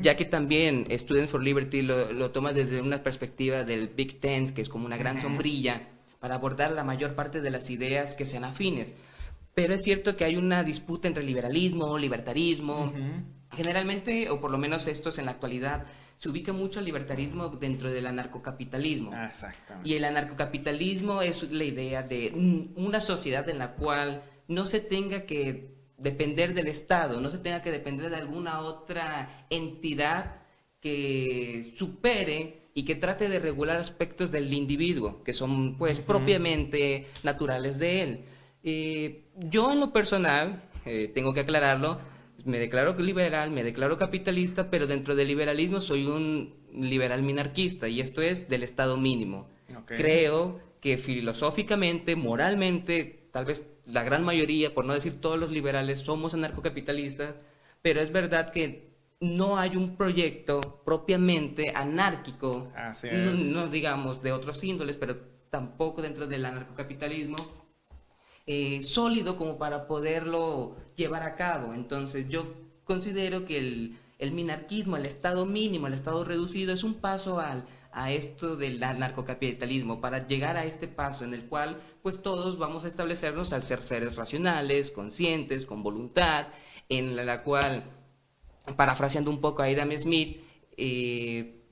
ya 0.00 0.16
que 0.16 0.24
también 0.24 0.86
Students 0.90 1.30
for 1.30 1.42
Liberty 1.42 1.82
lo, 1.82 2.30
toma 2.30 2.54
desde 2.54 2.80
una 2.80 3.02
perspectiva 3.02 3.62
del 3.62 3.88
Big 3.88 4.20
Tent, 4.20 4.54
que 4.54 4.62
es 4.62 4.70
como 4.70 4.86
una 4.86 4.96
gran 4.96 5.20
sombrilla, 5.20 5.82
para 6.18 6.36
abordar 6.36 6.70
la 6.70 6.82
mayor 6.82 7.14
parte 7.14 7.42
de 7.42 7.50
las 7.50 7.68
ideas 7.68 8.14
que 8.14 8.24
sean 8.24 8.44
afines. 8.44 8.94
Pero 9.54 9.74
es 9.74 9.82
cierto 9.82 10.16
que 10.16 10.24
hay 10.24 10.36
una 10.36 10.64
disputa 10.64 11.08
entre 11.08 11.22
liberalismo, 11.22 11.98
libertarismo. 11.98 12.92
Generalmente, 13.52 14.30
o 14.30 14.40
por 14.40 14.50
lo 14.50 14.58
menos 14.58 14.86
esto 14.86 15.10
es 15.10 15.18
en 15.18 15.26
la 15.26 15.32
actualidad, 15.32 15.86
se 16.16 16.28
ubica 16.28 16.52
mucho 16.52 16.78
el 16.78 16.86
libertarismo 16.86 17.48
dentro 17.48 17.90
del 17.90 18.06
anarcocapitalismo. 18.06 19.10
Y 19.84 19.94
el 19.94 20.04
anarcocapitalismo 20.04 21.20
es 21.20 21.50
la 21.50 21.64
idea 21.64 22.02
de 22.02 22.70
una 22.76 23.00
sociedad 23.00 23.48
en 23.48 23.58
la 23.58 23.72
cual 23.74 24.22
no 24.48 24.64
se 24.66 24.80
tenga 24.80 25.26
que 25.26 25.74
depender 25.98 26.54
del 26.54 26.68
Estado, 26.68 27.20
no 27.20 27.30
se 27.30 27.38
tenga 27.38 27.62
que 27.62 27.70
depender 27.70 28.10
de 28.10 28.16
alguna 28.16 28.60
otra 28.60 29.46
entidad 29.50 30.42
que 30.80 31.72
supere 31.76 32.70
y 32.74 32.84
que 32.84 32.94
trate 32.94 33.28
de 33.28 33.38
regular 33.38 33.76
aspectos 33.76 34.30
del 34.30 34.52
individuo, 34.52 35.22
que 35.22 35.34
son 35.34 35.76
pues 35.76 36.00
propiamente 36.00 37.06
naturales 37.22 37.78
de 37.78 38.02
él. 38.02 38.24
Eh, 38.64 39.24
yo 39.36 39.72
en 39.72 39.80
lo 39.80 39.92
personal, 39.92 40.62
eh, 40.84 41.10
tengo 41.12 41.34
que 41.34 41.40
aclararlo, 41.40 41.98
me 42.44 42.58
declaro 42.58 42.94
liberal, 42.98 43.50
me 43.50 43.62
declaro 43.62 43.98
capitalista, 43.98 44.70
pero 44.70 44.86
dentro 44.86 45.14
del 45.14 45.28
liberalismo 45.28 45.80
soy 45.80 46.06
un 46.06 46.54
liberal 46.72 47.22
minarquista 47.22 47.88
y 47.88 48.00
esto 48.00 48.22
es 48.22 48.48
del 48.48 48.62
Estado 48.62 48.96
mínimo. 48.96 49.48
Creo 49.86 50.60
que 50.80 50.98
filosóficamente, 50.98 52.16
moralmente, 52.16 53.28
tal 53.30 53.44
vez 53.44 53.64
la 53.86 54.02
gran 54.02 54.24
mayoría, 54.24 54.74
por 54.74 54.84
no 54.84 54.94
decir 54.94 55.20
todos 55.20 55.38
los 55.38 55.50
liberales, 55.50 56.00
somos 56.00 56.34
anarcocapitalistas, 56.34 57.36
pero 57.80 58.00
es 58.00 58.12
verdad 58.12 58.50
que 58.50 58.90
no 59.20 59.56
hay 59.58 59.76
un 59.76 59.96
proyecto 59.96 60.60
propiamente 60.84 61.72
anárquico, 61.74 62.72
no 63.12 63.68
digamos 63.68 64.22
de 64.22 64.32
otros 64.32 64.62
índoles, 64.64 64.96
pero 64.96 65.16
tampoco 65.50 66.02
dentro 66.02 66.26
del 66.26 66.44
anarcocapitalismo 66.44 67.36
eh, 68.54 68.82
sólido 68.82 69.38
como 69.38 69.56
para 69.56 69.86
poderlo 69.86 70.76
llevar 70.94 71.22
a 71.22 71.36
cabo. 71.36 71.72
Entonces 71.72 72.28
yo 72.28 72.52
considero 72.84 73.46
que 73.46 73.56
el, 73.56 74.32
minarquismo, 74.32 74.98
el 74.98 75.06
estado 75.06 75.46
mínimo, 75.46 75.86
el 75.86 75.94
estado 75.94 76.22
reducido, 76.22 76.74
es 76.74 76.84
un 76.84 76.94
paso 76.94 77.40
al, 77.40 77.64
a 77.92 78.12
esto 78.12 78.56
del 78.56 78.78
narcocapitalismo, 78.78 80.02
para 80.02 80.26
llegar 80.26 80.58
a 80.58 80.66
este 80.66 80.86
paso 80.86 81.24
en 81.24 81.32
el 81.32 81.46
cual 81.46 81.80
pues 82.02 82.20
todos 82.20 82.58
vamos 82.58 82.84
a 82.84 82.88
establecernos 82.88 83.54
al 83.54 83.62
ser 83.62 83.82
seres 83.82 84.16
racionales, 84.16 84.90
conscientes, 84.90 85.64
con 85.64 85.82
voluntad, 85.82 86.48
en 86.90 87.16
la, 87.16 87.42
cual, 87.44 87.84
parafraseando 88.76 89.30
un 89.30 89.40
poco 89.40 89.62
a 89.62 89.66
Adam 89.66 89.92
Smith, 89.96 90.42
eh, 90.76 91.62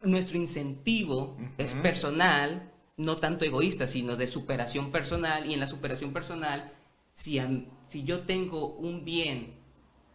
nuestro 0.00 0.38
incentivo 0.38 1.36
es 1.58 1.74
personal, 1.74 2.69
no 3.00 3.16
tanto 3.16 3.44
egoísta, 3.44 3.86
sino 3.86 4.16
de 4.16 4.26
superación 4.26 4.92
personal, 4.92 5.46
y 5.46 5.54
en 5.54 5.60
la 5.60 5.66
superación 5.66 6.12
personal, 6.12 6.72
si, 7.14 7.40
si 7.88 8.04
yo 8.04 8.20
tengo 8.20 8.74
un 8.74 9.04
bien 9.04 9.54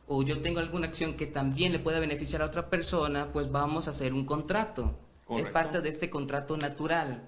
o 0.07 0.21
yo 0.21 0.41
tengo 0.41 0.59
alguna 0.59 0.87
acción 0.87 1.15
que 1.15 1.25
también 1.25 1.71
le 1.71 1.79
pueda 1.79 1.99
beneficiar 1.99 2.43
a 2.43 2.45
otra 2.45 2.69
persona, 2.69 3.31
pues 3.33 3.51
vamos 3.51 3.87
a 3.87 3.91
hacer 3.91 4.13
un 4.13 4.25
contrato. 4.25 4.99
Es 5.29 5.49
parte 5.49 5.81
de 5.81 5.89
este 5.89 6.11
contrato 6.11 6.55
natural. 6.57 7.27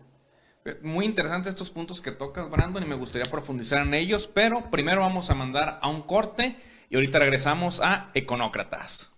Muy 0.83 1.05
interesantes 1.05 1.53
estos 1.53 1.71
puntos 1.71 2.01
que 2.01 2.11
tocas, 2.11 2.49
Brandon, 2.51 2.83
y 2.83 2.85
me 2.85 2.95
gustaría 2.95 3.31
profundizar 3.31 3.81
en 3.81 3.95
ellos, 3.95 4.27
pero 4.27 4.69
primero 4.69 5.01
vamos 5.01 5.31
a 5.31 5.35
mandar 5.35 5.79
a 5.81 5.89
un 5.89 6.03
corte 6.03 6.57
y 6.89 6.95
ahorita 6.95 7.17
regresamos 7.17 7.81
a 7.81 8.11
Econócratas. 8.13 9.11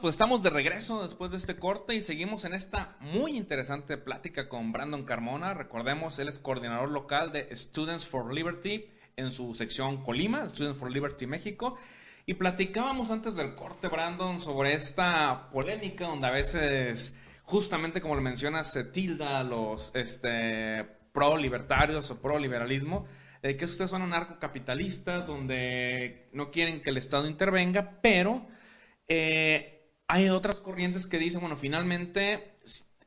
Pues 0.00 0.14
estamos 0.14 0.42
de 0.42 0.50
regreso 0.50 1.02
después 1.02 1.32
de 1.32 1.36
este 1.36 1.56
corte 1.56 1.96
y 1.96 2.00
seguimos 2.00 2.44
en 2.44 2.54
esta 2.54 2.96
muy 3.00 3.36
interesante 3.36 3.98
plática 3.98 4.48
con 4.48 4.70
Brandon 4.70 5.04
Carmona. 5.04 5.52
Recordemos, 5.52 6.16
él 6.20 6.28
es 6.28 6.38
coordinador 6.38 6.90
local 6.90 7.32
de 7.32 7.54
Students 7.54 8.06
for 8.06 8.32
Liberty 8.32 8.86
en 9.16 9.32
su 9.32 9.52
sección 9.52 10.04
Colima, 10.04 10.48
Students 10.48 10.78
for 10.78 10.92
Liberty 10.92 11.26
México. 11.26 11.76
Y 12.24 12.34
platicábamos 12.34 13.10
antes 13.10 13.34
del 13.34 13.56
corte, 13.56 13.88
Brandon, 13.88 14.40
sobre 14.40 14.74
esta 14.74 15.50
polémica 15.50 16.06
donde 16.06 16.28
a 16.28 16.30
veces, 16.30 17.14
justamente 17.42 18.00
como 18.00 18.14
lo 18.14 18.22
mencionas, 18.22 18.72
se 18.72 18.84
tilda 18.84 19.40
a 19.40 19.44
los 19.44 19.90
este, 19.96 20.86
pro-libertarios 21.12 22.10
o 22.12 22.22
pro-liberalismo, 22.22 23.06
de 23.42 23.56
que 23.56 23.64
ustedes 23.64 23.90
son 23.90 24.02
anarcocapitalistas, 24.02 25.26
donde 25.26 26.28
no 26.32 26.52
quieren 26.52 26.80
que 26.80 26.90
el 26.90 26.96
Estado 26.96 27.26
intervenga, 27.26 27.98
pero 28.00 28.46
eh, 29.08 29.92
hay 30.06 30.28
otras 30.28 30.60
corrientes 30.60 31.06
que 31.06 31.18
dicen, 31.18 31.40
bueno, 31.40 31.56
finalmente 31.56 32.58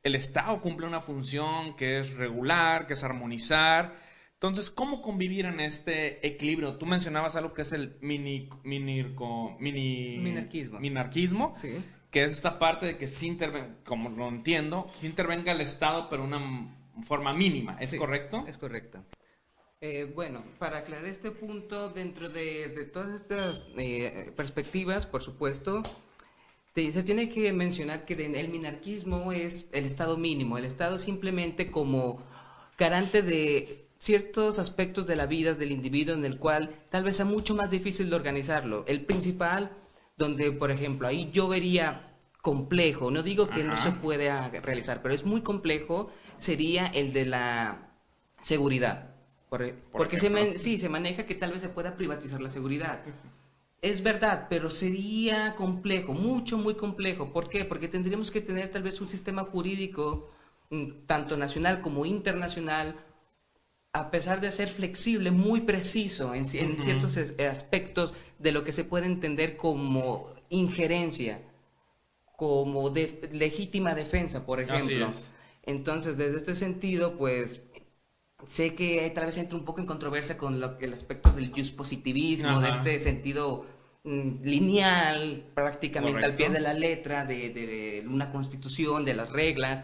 el 0.03 0.15
Estado 0.15 0.61
cumple 0.61 0.87
una 0.87 1.01
función 1.01 1.75
que 1.75 1.99
es 1.99 2.13
regular, 2.13 2.87
que 2.87 2.93
es 2.93 3.03
armonizar. 3.03 3.95
Entonces, 4.33 4.69
¿cómo 4.69 5.01
convivir 5.01 5.45
en 5.45 5.59
este 5.59 6.25
equilibrio? 6.25 6.77
Tú 6.77 6.85
mencionabas 6.85 7.35
algo 7.35 7.53
que 7.53 7.63
es 7.63 7.73
el 7.73 7.97
mini, 8.01 8.49
mini, 8.63 9.03
mini 9.59 10.17
minarquismo. 10.19 10.79
minarquismo 10.79 11.51
sí. 11.55 11.79
que 12.11 12.23
es 12.23 12.33
esta 12.33 12.59
parte 12.59 12.85
de 12.85 12.97
que 12.97 13.07
sí 13.07 13.27
intervenga, 13.27 13.75
como 13.83 14.09
lo 14.09 14.29
entiendo, 14.29 14.91
sí 14.93 15.07
intervenga 15.07 15.51
el 15.51 15.61
Estado, 15.61 16.07
pero 16.09 16.23
una 16.23 16.39
forma 17.03 17.33
mínima. 17.33 17.77
¿Es 17.79 17.95
correcto? 17.95 18.45
Es 18.47 18.57
correcto. 18.57 19.03
Eh, 19.79 20.11
bueno, 20.15 20.43
para 20.57 20.79
aclarar 20.79 21.05
este 21.05 21.29
punto, 21.29 21.89
dentro 21.89 22.29
de, 22.29 22.89
todas 22.91 23.13
estas 23.13 23.61
eh, 23.77 24.33
perspectivas, 24.35 25.05
por 25.05 25.21
supuesto, 25.21 25.83
se 26.73 27.03
tiene 27.03 27.29
que 27.29 27.51
mencionar 27.53 28.05
que 28.05 28.13
el 28.13 28.49
minarquismo 28.49 29.31
es 29.31 29.67
el 29.71 29.85
Estado 29.85 30.17
mínimo, 30.17 30.57
el 30.57 30.65
Estado 30.65 30.99
simplemente 30.99 31.71
como 31.71 32.23
garante 32.77 33.23
de 33.23 33.87
ciertos 33.99 34.59
aspectos 34.59 35.07
de 35.07 35.15
la 35.15 35.25
vida 35.25 35.53
del 35.53 35.71
individuo 35.71 36.13
en 36.13 36.23
el 36.23 36.37
cual 36.37 36.75
tal 36.89 37.03
vez 37.03 37.17
sea 37.17 37.25
mucho 37.25 37.55
más 37.55 37.71
difícil 37.71 38.09
de 38.09 38.15
organizarlo. 38.15 38.83
El 38.87 39.05
principal, 39.05 39.75
donde 40.17 40.51
por 40.51 40.69
ejemplo 40.69 41.07
ahí 41.07 41.31
yo 41.31 41.47
vería 41.47 42.15
complejo, 42.43 43.09
no 43.09 43.23
digo 43.23 43.49
que 43.49 43.63
no 43.63 43.75
se 43.77 43.91
pueda 43.91 44.49
realizar, 44.49 45.01
pero 45.01 45.15
es 45.15 45.25
muy 45.25 45.41
complejo, 45.41 46.11
sería 46.37 46.85
el 46.87 47.11
de 47.11 47.25
la 47.25 47.91
seguridad. 48.41 49.16
Porque 49.49 50.17
se 50.17 50.57
sí, 50.57 50.77
se 50.77 50.89
maneja 50.89 51.25
que 51.25 51.35
tal 51.35 51.51
vez 51.51 51.61
se 51.61 51.69
pueda 51.69 51.95
privatizar 51.95 52.41
la 52.41 52.49
seguridad. 52.49 53.01
Es 53.81 54.03
verdad, 54.03 54.47
pero 54.49 54.69
sería 54.69 55.55
complejo, 55.55 56.13
mucho, 56.13 56.57
muy 56.57 56.75
complejo. 56.75 57.31
¿Por 57.31 57.47
qué? 57.47 57.63
Porque 57.63 57.87
tendríamos 57.87 58.31
que 58.31 58.41
tener 58.41 58.69
tal 58.69 58.83
vez 58.83 58.99
un 58.99 59.07
sistema 59.07 59.43
jurídico, 59.43 60.31
mm, 60.69 61.05
tanto 61.05 61.37
nacional 61.37 61.81
como 61.81 62.05
internacional, 62.05 62.95
a 63.93 64.11
pesar 64.11 64.41
de 64.41 64.51
ser 64.51 64.67
flexible, 64.67 65.31
muy 65.31 65.61
preciso 65.61 66.33
en, 66.33 66.45
ciertos 66.45 67.17
aspectos 67.17 68.13
de 68.39 68.51
lo 68.51 68.63
que 68.63 68.71
se 68.71 68.83
puede 68.83 69.05
entender 69.05 69.57
como 69.57 70.29
injerencia, 70.49 71.41
como 72.35 72.93
legítima 73.31 73.95
defensa, 73.95 74.45
por 74.45 74.59
ejemplo. 74.59 75.11
Entonces, 75.63 76.17
desde 76.17 76.37
este 76.37 76.55
sentido, 76.55 77.17
pues 77.17 77.61
sé 78.45 78.75
que 78.75 79.09
tal 79.15 79.25
vez 79.25 79.37
entra 79.37 79.57
un 79.57 79.65
poco 79.65 79.81
en 79.81 79.87
controversia 79.87 80.37
con 80.37 80.59
lo, 80.59 80.77
el 80.79 80.93
aspecto 80.93 81.31
del 81.31 81.51
just 81.51 81.75
positivismo, 81.75 82.61
de 82.61 82.69
este 82.69 82.99
sentido 82.99 83.65
mm, 84.03 84.43
lineal, 84.43 85.45
prácticamente 85.55 86.23
al 86.23 86.35
pie 86.35 86.49
de 86.49 86.59
la 86.59 86.73
letra, 86.73 87.25
de, 87.25 88.05
una 88.07 88.31
constitución, 88.31 89.05
de 89.05 89.15
las 89.15 89.31
reglas, 89.31 89.83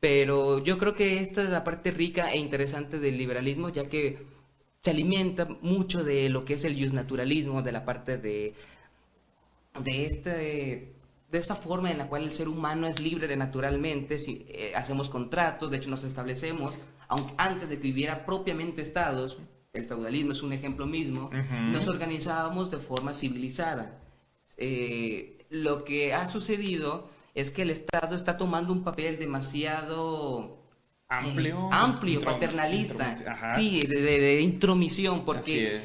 pero 0.00 0.64
yo 0.64 0.78
creo 0.78 0.94
que 0.94 1.20
esta 1.20 1.42
es 1.42 1.50
la 1.50 1.62
parte 1.62 1.90
rica 1.90 2.32
e 2.32 2.38
interesante 2.38 2.98
del 2.98 3.18
liberalismo, 3.18 3.68
ya 3.68 3.88
que 3.88 4.24
se 4.82 4.90
alimenta 4.90 5.46
mucho 5.60 6.02
de 6.02 6.30
lo 6.30 6.46
que 6.46 6.54
es 6.54 6.64
el 6.64 6.94
naturalismo, 6.94 7.60
de 7.60 7.72
la 7.72 7.84
parte 7.84 8.16
de, 8.16 8.54
de 9.78 10.06
este 10.06 10.94
de 11.30 11.38
esta 11.38 11.54
forma 11.54 11.92
en 11.92 11.98
la 11.98 12.08
cual 12.08 12.24
el 12.24 12.32
ser 12.32 12.48
humano 12.48 12.88
es 12.88 12.98
libre 12.98 13.36
naturalmente, 13.36 14.18
si 14.18 14.46
eh, 14.48 14.72
hacemos 14.74 15.08
contratos, 15.08 15.70
de 15.70 15.76
hecho 15.76 15.88
nos 15.88 16.02
establecemos, 16.02 16.76
aunque 17.10 17.34
antes 17.38 17.68
de 17.68 17.80
que 17.80 17.90
hubiera 17.90 18.24
propiamente 18.24 18.82
estados, 18.82 19.38
el 19.72 19.86
feudalismo 19.86 20.32
es 20.32 20.42
un 20.42 20.52
ejemplo 20.52 20.86
mismo, 20.86 21.28
nos 21.72 21.88
organizábamos 21.88 22.70
de 22.70 22.78
forma 22.78 23.12
civilizada. 23.14 24.00
Eh, 24.56 25.44
lo 25.50 25.84
que 25.84 26.14
ha 26.14 26.28
sucedido 26.28 27.10
es 27.34 27.50
que 27.50 27.62
el 27.62 27.70
Estado 27.70 28.14
está 28.14 28.36
tomando 28.36 28.72
un 28.72 28.84
papel 28.84 29.18
demasiado 29.18 30.62
amplio, 31.08 31.66
eh, 31.66 31.68
amplio 31.72 32.20
paternalista, 32.20 33.16
sí, 33.56 33.80
de, 33.80 34.40
intromisión, 34.40 35.24
porque 35.24 35.82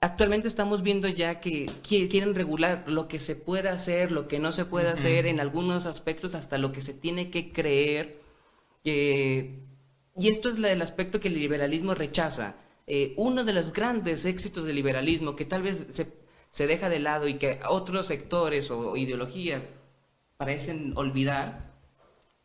actualmente 0.00 0.46
estamos 0.46 0.82
viendo 0.82 1.08
ya 1.08 1.40
que 1.40 1.66
quieren 1.82 2.36
regular 2.36 2.84
lo 2.86 3.08
que 3.08 3.18
se 3.18 3.34
puede 3.34 3.70
hacer, 3.70 4.12
lo 4.12 4.28
que 4.28 4.38
no 4.38 4.52
se 4.52 4.66
puede 4.66 4.88
hacer, 4.88 5.26
en 5.26 5.40
algunos 5.40 5.84
aspectos 5.84 6.36
hasta 6.36 6.58
lo 6.58 6.70
que 6.70 6.80
se 6.80 6.94
tiene 6.94 7.28
que 7.28 7.52
creer. 7.52 8.22
que 8.84 9.71
y 10.16 10.28
esto 10.28 10.50
es 10.50 10.58
el 10.62 10.82
aspecto 10.82 11.20
que 11.20 11.28
el 11.28 11.34
liberalismo 11.34 11.94
rechaza. 11.94 12.56
Eh, 12.86 13.14
uno 13.16 13.44
de 13.44 13.52
los 13.52 13.72
grandes 13.72 14.24
éxitos 14.24 14.64
del 14.64 14.76
liberalismo 14.76 15.36
que 15.36 15.44
tal 15.44 15.62
vez 15.62 15.86
se, 15.90 16.12
se 16.50 16.66
deja 16.66 16.88
de 16.88 16.98
lado 16.98 17.28
y 17.28 17.34
que 17.34 17.60
otros 17.68 18.08
sectores 18.08 18.70
o 18.70 18.96
ideologías 18.96 19.68
parecen 20.36 20.92
olvidar 20.96 21.72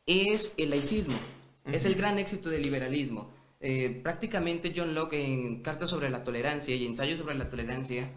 es 0.05 0.51
el 0.57 0.69
laicismo. 0.69 1.17
Es 1.65 1.85
el 1.85 1.95
gran 1.95 2.17
éxito 2.17 2.49
del 2.49 2.61
liberalismo. 2.61 3.33
Eh, 3.59 3.99
prácticamente 4.03 4.71
John 4.75 4.93
Locke 4.93 5.15
en 5.15 5.61
Cartas 5.61 5.89
sobre 5.89 6.09
la 6.09 6.23
Tolerancia 6.23 6.75
y 6.75 6.85
Ensayo 6.85 7.17
sobre 7.17 7.35
la 7.35 7.49
Tolerancia, 7.49 8.11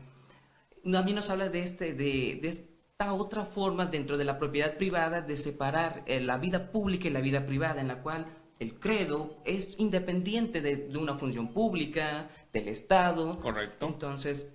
también 0.84 1.16
nos 1.16 1.30
habla 1.30 1.48
de, 1.48 1.62
este, 1.62 1.94
de, 1.94 2.38
de 2.40 2.48
esta 2.48 3.12
otra 3.12 3.44
forma 3.44 3.86
dentro 3.86 4.18
de 4.18 4.24
la 4.24 4.38
propiedad 4.38 4.76
privada 4.76 5.22
de 5.22 5.36
separar 5.36 6.04
eh, 6.06 6.20
la 6.20 6.38
vida 6.38 6.70
pública 6.70 7.08
y 7.08 7.10
la 7.10 7.20
vida 7.22 7.46
privada, 7.46 7.80
en 7.80 7.88
la 7.88 8.02
cual 8.02 8.26
el 8.60 8.78
credo 8.78 9.38
es 9.44 9.74
independiente 9.78 10.60
de, 10.60 10.76
de 10.76 10.98
una 10.98 11.14
función 11.14 11.52
pública, 11.52 12.30
del 12.52 12.68
Estado. 12.68 13.40
Correcto. 13.40 13.86
Entonces, 13.86 14.52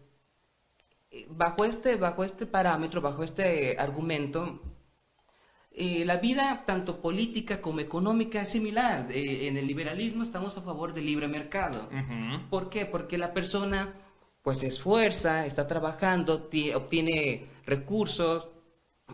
eh, 1.11 1.25
bajo 1.29 1.65
este, 1.65 1.95
bajo 1.97 2.23
este 2.23 2.45
parámetro, 2.45 3.01
bajo 3.01 3.23
este 3.23 3.77
argumento, 3.79 4.61
eh, 5.71 6.05
la 6.05 6.17
vida 6.17 6.63
tanto 6.65 7.01
política 7.01 7.61
como 7.61 7.79
económica 7.81 8.41
es 8.41 8.49
similar. 8.49 9.07
Eh, 9.11 9.47
en 9.47 9.57
el 9.57 9.67
liberalismo 9.67 10.23
estamos 10.23 10.55
a 10.57 10.61
favor 10.61 10.93
del 10.93 11.05
libre 11.05 11.27
mercado. 11.27 11.89
¿Por 12.49 12.69
qué? 12.69 12.85
Porque 12.85 13.17
la 13.17 13.33
persona 13.33 13.93
pues 14.41 14.59
se 14.59 14.67
esfuerza, 14.67 15.45
está 15.47 15.67
trabajando, 15.67 16.43
ti- 16.43 16.71
obtiene 16.71 17.47
recursos 17.65 18.49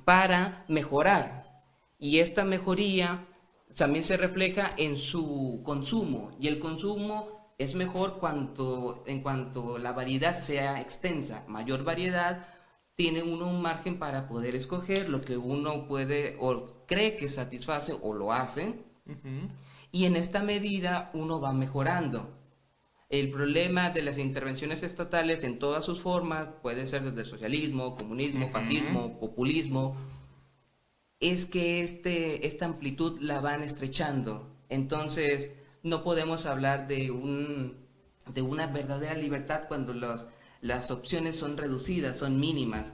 para 0.04 0.66
mejorar. 0.68 1.64
Y 1.98 2.20
esta 2.20 2.44
mejoría 2.44 3.26
también 3.76 4.04
se 4.04 4.18
refleja 4.18 4.72
en 4.78 4.98
su 4.98 5.62
consumo. 5.64 6.32
Y 6.40 6.48
el 6.48 6.60
consumo 6.60 7.54
es 7.58 7.76
mejor 7.76 8.20
cuanto, 8.20 9.04
en 9.06 9.22
cuanto 9.22 9.78
la 9.78 9.94
variedad 9.94 10.36
sea 10.36 10.82
extensa. 10.82 11.46
Mayor 11.48 11.84
variedad, 11.84 12.48
tiene 12.96 13.24
uno 13.24 13.48
un 13.48 13.62
margen 13.62 14.00
para 14.00 14.28
poder 14.28 14.56
escoger 14.56 15.10
lo 15.10 15.22
que 15.22 15.38
uno 15.38 15.88
puede 15.88 16.38
o 16.40 16.66
cree 16.88 17.18
que 17.18 17.30
satisface 17.30 17.96
o 18.02 18.14
lo 18.14 18.34
hace. 18.34 18.84
Ujú. 19.06 19.50
Y 19.92 20.06
en 20.06 20.16
esta 20.16 20.42
medida 20.42 21.10
uno 21.14 21.40
va 21.40 21.54
mejorando. 21.54 22.38
El 23.10 23.30
problema 23.30 23.90
de 23.90 24.04
las 24.04 24.18
intervenciones 24.18 24.84
estatales 24.84 25.44
en 25.44 25.60
todas 25.60 25.84
sus 25.84 26.00
formas, 26.00 26.48
puede 26.62 26.88
ser 26.88 27.04
desde 27.04 27.30
socialismo, 27.30 27.96
comunismo, 27.98 28.50
fascismo, 28.50 29.20
populismo, 29.20 29.98
es 31.22 31.46
que 31.46 31.82
este, 31.82 32.46
esta 32.48 32.66
amplitud 32.66 33.20
la 33.22 33.40
van 33.40 33.64
estrechando. 33.64 34.50
Entonces, 34.70 35.52
no 35.84 36.04
podemos 36.04 36.46
hablar 36.46 36.88
de, 36.88 37.12
un, 37.12 37.78
de 38.34 38.42
una 38.42 38.68
verdadera 38.68 39.14
libertad 39.16 39.64
cuando 39.68 39.94
los- 39.94 40.28
las 40.62 40.92
opciones 40.92 41.36
son 41.36 41.58
reducidas, 41.58 42.18
son 42.18 42.40
mínimas. 42.40 42.94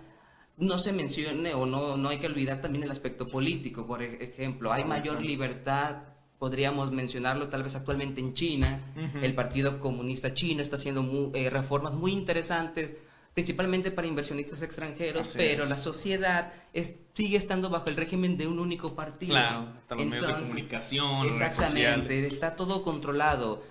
No 0.57 0.77
se 0.79 0.91
mencione 0.93 1.53
o 1.53 1.65
no, 1.65 1.97
no 1.97 2.09
hay 2.09 2.19
que 2.19 2.27
olvidar 2.27 2.61
también 2.61 2.83
el 2.83 2.91
aspecto 2.91 3.25
político. 3.25 3.85
Por 3.85 4.01
ej- 4.01 4.17
ejemplo, 4.21 4.71
hay 4.73 4.83
mayor 4.85 5.21
libertad, 5.21 6.03
podríamos 6.39 6.91
mencionarlo 6.91 7.49
tal 7.49 7.63
vez 7.63 7.75
actualmente 7.75 8.21
en 8.21 8.33
China. 8.33 8.79
El 9.21 9.35
Partido 9.35 9.79
Comunista 9.79 10.33
Chino 10.33 10.61
está 10.61 10.75
haciendo 10.77 11.31
eh, 11.35 11.49
reformas 11.49 11.93
muy 11.93 12.11
interesantes, 12.13 12.95
principalmente 13.37 13.91
para 13.91 14.07
inversionistas 14.07 14.63
extranjeros, 14.63 15.27
Así 15.27 15.37
pero 15.37 15.65
es. 15.65 15.69
la 15.69 15.77
sociedad 15.77 16.51
es- 16.73 16.95
sigue 17.13 17.37
estando 17.37 17.69
bajo 17.69 17.87
el 17.87 17.95
régimen 17.95 18.35
de 18.35 18.47
un 18.47 18.57
único 18.57 18.95
partido. 18.95 19.33
Claro, 19.33 19.73
hasta 19.77 19.93
los 19.93 20.05
medios 20.07 20.25
de 20.25 20.31
Entonces, 20.31 20.49
comunicación, 20.55 21.27
Exactamente, 21.27 22.25
está 22.25 22.55
todo 22.55 22.81
controlado. 22.81 23.63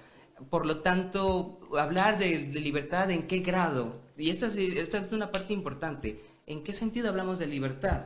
Por 0.50 0.66
lo 0.66 0.76
tanto, 0.82 1.58
hablar 1.76 2.16
de, 2.16 2.44
de 2.44 2.60
libertad, 2.60 3.10
¿en 3.10 3.26
qué 3.26 3.40
grado? 3.40 4.02
Y 4.16 4.30
esta 4.30 4.46
es, 4.46 4.54
esta 4.54 4.98
es 4.98 5.10
una 5.10 5.32
parte 5.32 5.52
importante. 5.52 6.22
¿En 6.46 6.62
qué 6.62 6.72
sentido 6.72 7.08
hablamos 7.08 7.40
de 7.40 7.48
libertad? 7.48 8.04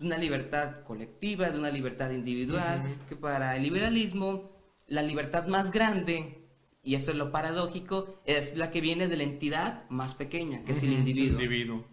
De 0.00 0.06
una 0.06 0.18
libertad 0.18 0.82
colectiva, 0.84 1.50
de 1.50 1.58
una 1.60 1.70
libertad 1.70 2.10
individual, 2.10 2.82
que 3.08 3.14
para 3.14 3.54
el 3.54 3.62
liberalismo 3.62 4.50
la 4.88 5.02
libertad 5.02 5.46
más 5.46 5.70
grande, 5.70 6.39
y 6.82 6.94
eso 6.94 7.10
es 7.10 7.16
lo 7.16 7.30
paradójico, 7.30 8.20
es 8.24 8.56
la 8.56 8.70
que 8.70 8.80
viene 8.80 9.08
de 9.08 9.16
la 9.16 9.22
entidad 9.24 9.88
más 9.90 10.14
pequeña, 10.14 10.64
que 10.64 10.72
es 10.72 10.82
el 10.82 10.92
individuo. 10.92 11.40
individuo. 11.40 11.84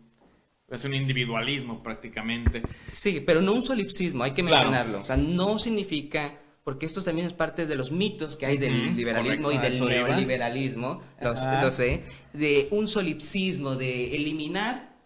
Es 0.69 0.83
un 0.83 0.93
individualismo 0.93 1.81
prácticamente. 1.81 2.61
Sí, 2.91 3.21
pero 3.25 3.41
no 3.41 3.53
un 3.53 3.63
solipsismo, 3.65 4.23
hay 4.23 4.31
que 4.31 4.43
Claro. 4.43 4.69
mencionarlo. 4.69 5.01
O 5.01 5.05
sea, 5.05 5.15
no 5.15 5.59
significa, 5.59 6.39
porque 6.65 6.85
esto 6.85 7.01
también 7.01 7.25
es 7.27 7.33
parte 7.33 7.65
de 7.65 7.75
los 7.75 7.91
mitos 7.91 8.35
que 8.35 8.45
hay 8.45 8.57
del 8.57 8.95
liberalismo 8.95 9.43
correcto, 9.49 9.65
y 9.65 9.69
del 9.69 9.77
iba. 9.77 10.07
neoliberalismo, 10.09 11.01
lo 11.21 11.71
sé, 11.71 12.03
de 12.33 12.67
un 12.71 12.87
solipsismo, 12.89 13.75
de 13.75 14.15
eliminar 14.15 14.97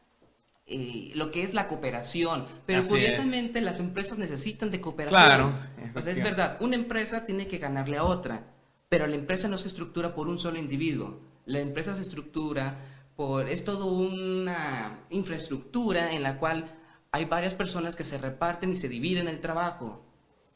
eh, 0.66 1.12
lo 1.16 1.32
que 1.32 1.44
es 1.44 1.54
la 1.54 1.68
cooperación. 1.68 2.46
Pero 2.66 2.82
Así 2.82 2.90
curiosamente 2.90 3.62
las 3.62 3.80
empresas 3.80 4.18
necesitan 4.18 4.72
de 4.72 4.80
cooperación. 4.82 5.22
Claro, 5.22 5.54
O 5.96 6.02
sea, 6.02 6.12
es 6.14 6.24
verdad, 6.24 6.58
una 6.62 6.76
empresa 6.76 7.26
tiene 7.26 7.46
que 7.48 7.58
ganarle 7.58 7.98
a 7.98 8.04
otra, 8.04 8.51
pero 8.92 9.08
la 9.08 9.16
empresa 9.16 9.48
no 9.48 9.58
se 9.58 9.70
estructura 9.70 10.14
por 10.14 10.28
un 10.28 10.38
solo 10.38 10.60
individuo. 10.60 11.18
La 11.46 11.62
empresa 11.62 11.96
se 11.96 12.02
estructura 12.02 12.76
por, 13.16 13.48
es 13.48 13.64
todo 13.64 13.86
una 13.86 15.06
infraestructura 15.10 16.12
en 16.12 16.24
la 16.24 16.38
cual 16.38 16.78
hay 17.14 17.24
varias 17.24 17.54
personas 17.56 17.96
que 17.96 18.04
se 18.04 18.18
reparten 18.18 18.74
y 18.74 18.76
se 18.76 18.90
dividen 18.90 19.30
el 19.30 19.40
trabajo. 19.40 20.04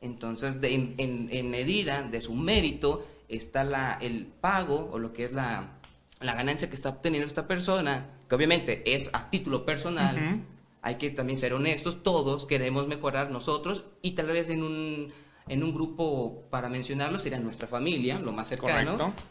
Entonces, 0.02 0.60
de- 0.60 0.74
en, 0.74 0.96
en- 0.98 1.30
en 1.32 1.50
medida 1.50 2.04
de 2.04 2.20
su 2.20 2.34
mérito 2.34 3.08
está 3.30 3.64
la, 3.64 3.98
el 4.02 4.26
pago 4.28 4.90
o 4.92 5.00
lo 5.00 5.14
que 5.14 5.24
es 5.24 5.32
la, 5.32 5.80
la 6.20 6.34
ganancia 6.36 6.68
que 6.70 6.76
está 6.76 6.90
obteniendo 6.90 7.26
esta 7.28 7.48
persona, 7.48 8.18
que 8.28 8.36
obviamente 8.36 8.84
es 8.94 9.10
a 9.14 9.30
título 9.30 9.66
personal. 9.66 10.18
Ujú. 10.18 10.42
Hay 10.82 10.96
que 10.96 11.10
también 11.10 11.40
ser 11.40 11.54
honestos, 11.54 12.04
todos 12.04 12.46
queremos 12.46 12.86
mejorar 12.90 13.32
nosotros 13.32 13.86
y 14.02 14.12
tal 14.12 14.28
vez 14.28 14.50
en 14.50 14.62
un, 14.62 15.14
en 15.48 15.64
un 15.64 15.74
grupo, 15.74 16.48
para 16.50 16.70
mencionarlo, 16.70 17.20
sería 17.20 17.40
nuestra 17.40 17.68
familia, 17.68 18.20
lo 18.20 18.32
más 18.32 18.48
cercano. 18.48 18.98
Correcto. 18.98 19.24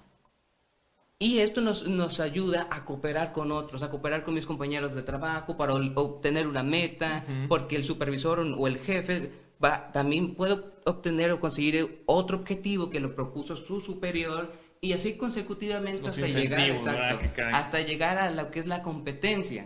Y 1.18 1.38
esto 1.38 1.60
nos, 1.60 1.86
nos 1.86 2.20
ayuda 2.20 2.68
a 2.70 2.84
cooperar 2.84 3.32
con 3.32 3.52
otros, 3.52 3.82
a 3.82 3.90
cooperar 3.90 4.24
con 4.24 4.34
mis 4.34 4.46
compañeros 4.46 4.94
de 4.94 5.02
trabajo 5.02 5.56
para 5.56 5.74
obtener 5.74 6.46
una 6.46 6.62
meta, 6.62 7.24
Ujú. 7.26 7.48
porque 7.48 7.76
el 7.76 7.84
supervisor 7.84 8.40
o 8.40 8.66
el 8.66 8.78
jefe 8.78 9.30
va, 9.62 9.90
también 9.92 10.34
puede 10.34 10.60
obtener 10.84 11.30
o 11.30 11.40
conseguir 11.40 12.02
otro 12.06 12.38
objetivo 12.38 12.90
que 12.90 13.00
lo 13.00 13.14
propuso 13.14 13.56
su 13.56 13.80
superior 13.80 14.52
y 14.80 14.92
así 14.92 15.16
consecutivamente 15.16 16.02
Los 16.02 16.18
hasta 16.18 16.26
llegar, 16.26 16.60
exacto, 16.60 17.42
hasta 17.52 17.80
llegar 17.80 18.18
a 18.18 18.30
lo 18.30 18.50
que 18.50 18.60
es 18.60 18.66
la 18.66 18.82
competencia. 18.82 19.64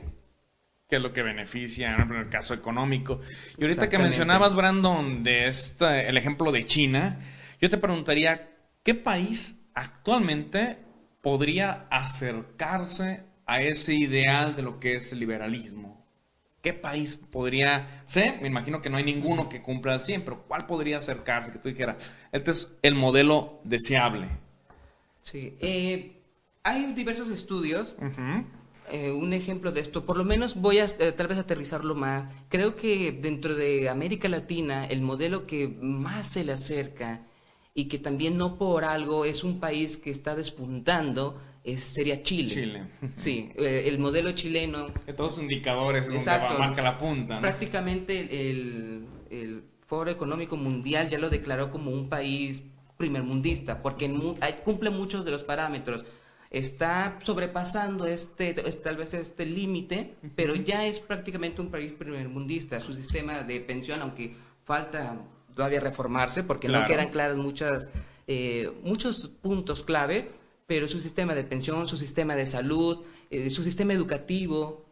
Que 0.88 0.96
es 0.96 1.02
lo 1.02 1.12
que 1.12 1.22
beneficia 1.22 1.94
en 1.94 2.12
el 2.12 2.28
caso 2.30 2.54
económico. 2.54 3.20
Y 3.58 3.62
ahorita 3.62 3.90
que 3.90 3.98
mencionabas, 3.98 4.54
Brandon, 4.54 5.22
de 5.22 5.46
esta, 5.46 6.00
el 6.00 6.16
ejemplo 6.16 6.50
de 6.50 6.64
China, 6.64 7.18
yo 7.60 7.68
te 7.68 7.76
preguntaría, 7.76 8.56
¿qué 8.82 8.94
país 8.94 9.58
actualmente 9.74 10.78
podría 11.20 11.86
acercarse 11.90 13.24
a 13.44 13.60
ese 13.60 13.94
ideal 13.94 14.56
de 14.56 14.62
lo 14.62 14.80
que 14.80 14.96
es 14.96 15.12
el 15.12 15.18
liberalismo? 15.18 16.06
¿Qué 16.62 16.72
país 16.72 17.16
podría 17.16 18.02
ser? 18.06 18.40
Me 18.40 18.48
imagino 18.48 18.80
que 18.80 18.88
no 18.88 18.96
hay 18.96 19.04
ninguno 19.04 19.48
que 19.48 19.60
cumpla 19.60 19.92
al 19.92 20.00
100, 20.00 20.22
pero 20.24 20.44
¿cuál 20.48 20.66
podría 20.66 20.98
acercarse? 20.98 21.52
Que 21.52 21.58
tú 21.58 21.68
dijeras, 21.68 22.16
este 22.32 22.50
es 22.50 22.72
el 22.80 22.94
modelo 22.94 23.60
deseable. 23.62 24.28
Sí, 25.22 25.54
eh, 25.60 26.22
hay 26.62 26.94
diversos 26.94 27.28
estudios 27.28 27.94
Ujú. 27.98 28.44
Eh, 28.90 29.10
un 29.10 29.32
ejemplo 29.32 29.72
de 29.72 29.80
esto, 29.80 30.04
por 30.04 30.16
lo 30.16 30.24
menos 30.24 30.56
voy 30.56 30.78
a 30.78 30.84
eh, 30.84 31.12
tal 31.12 31.26
vez 31.26 31.38
aterrizarlo 31.38 31.94
más. 31.94 32.30
Creo 32.48 32.76
que 32.76 33.12
dentro 33.12 33.54
de 33.54 33.88
América 33.88 34.28
Latina 34.28 34.86
el 34.86 35.02
modelo 35.02 35.46
que 35.46 35.68
más 35.68 36.26
se 36.26 36.44
le 36.44 36.52
acerca 36.52 37.26
y 37.74 37.86
que 37.86 37.98
también 37.98 38.36
no 38.36 38.56
por 38.56 38.84
algo 38.84 39.24
es 39.24 39.44
un 39.44 39.60
país 39.60 39.96
que 39.96 40.10
está 40.10 40.34
despuntando 40.34 41.40
es, 41.64 41.84
sería 41.84 42.22
Chile. 42.22 42.54
Chile. 42.54 42.86
Sí, 43.14 43.50
eh, 43.56 43.84
el 43.86 43.98
modelo 43.98 44.32
chileno 44.32 44.92
Que 45.04 45.12
todos 45.12 45.32
los 45.32 45.42
indicadores 45.42 46.08
es 46.08 46.24
donde 46.24 46.30
va, 46.30 46.58
marca 46.58 46.82
la 46.82 46.98
punta. 46.98 47.36
¿no? 47.36 47.40
prácticamente 47.40 48.50
el, 48.50 49.06
el 49.30 49.62
Foro 49.86 50.10
Económico 50.10 50.56
Mundial 50.56 51.08
ya 51.08 51.18
lo 51.18 51.30
declaró 51.30 51.70
como 51.70 51.90
un 51.90 52.08
país 52.08 52.62
primermundista, 52.98 53.80
porque 53.80 54.12
cumple 54.64 54.90
muchos 54.90 55.24
de 55.24 55.30
los 55.30 55.44
parámetros. 55.44 56.04
Está 56.50 57.18
sobrepasando 57.22 58.06
este, 58.06 58.54
es- 58.68 58.82
tal 58.82 58.96
vez 58.96 59.12
este 59.14 59.44
límite, 59.44 60.14
pero 60.34 60.54
ya 60.54 60.86
es 60.86 60.98
prácticamente 60.98 61.60
un 61.60 61.70
país 61.70 61.92
primermundista. 61.92 62.80
Su 62.80 62.94
sistema 62.94 63.42
de 63.42 63.60
pensión, 63.60 64.00
aunque 64.00 64.34
falta 64.64 65.20
todavía 65.54 65.80
reformarse, 65.80 66.42
porque 66.44 66.68
Claro. 66.68 66.82
no 66.84 66.88
quedan 66.88 67.10
claros 67.10 67.36
muchas, 67.36 67.90
eh, 68.26 68.70
muchos 68.82 69.28
puntos 69.42 69.82
clave, 69.84 70.30
pero 70.66 70.88
su 70.88 71.00
sistema 71.00 71.34
de 71.34 71.44
pensión, 71.44 71.86
su 71.88 71.96
sistema 71.96 72.34
de 72.36 72.46
salud, 72.46 73.04
eh, 73.30 73.50
su 73.50 73.62
sistema 73.64 73.92
educativo, 73.92 74.86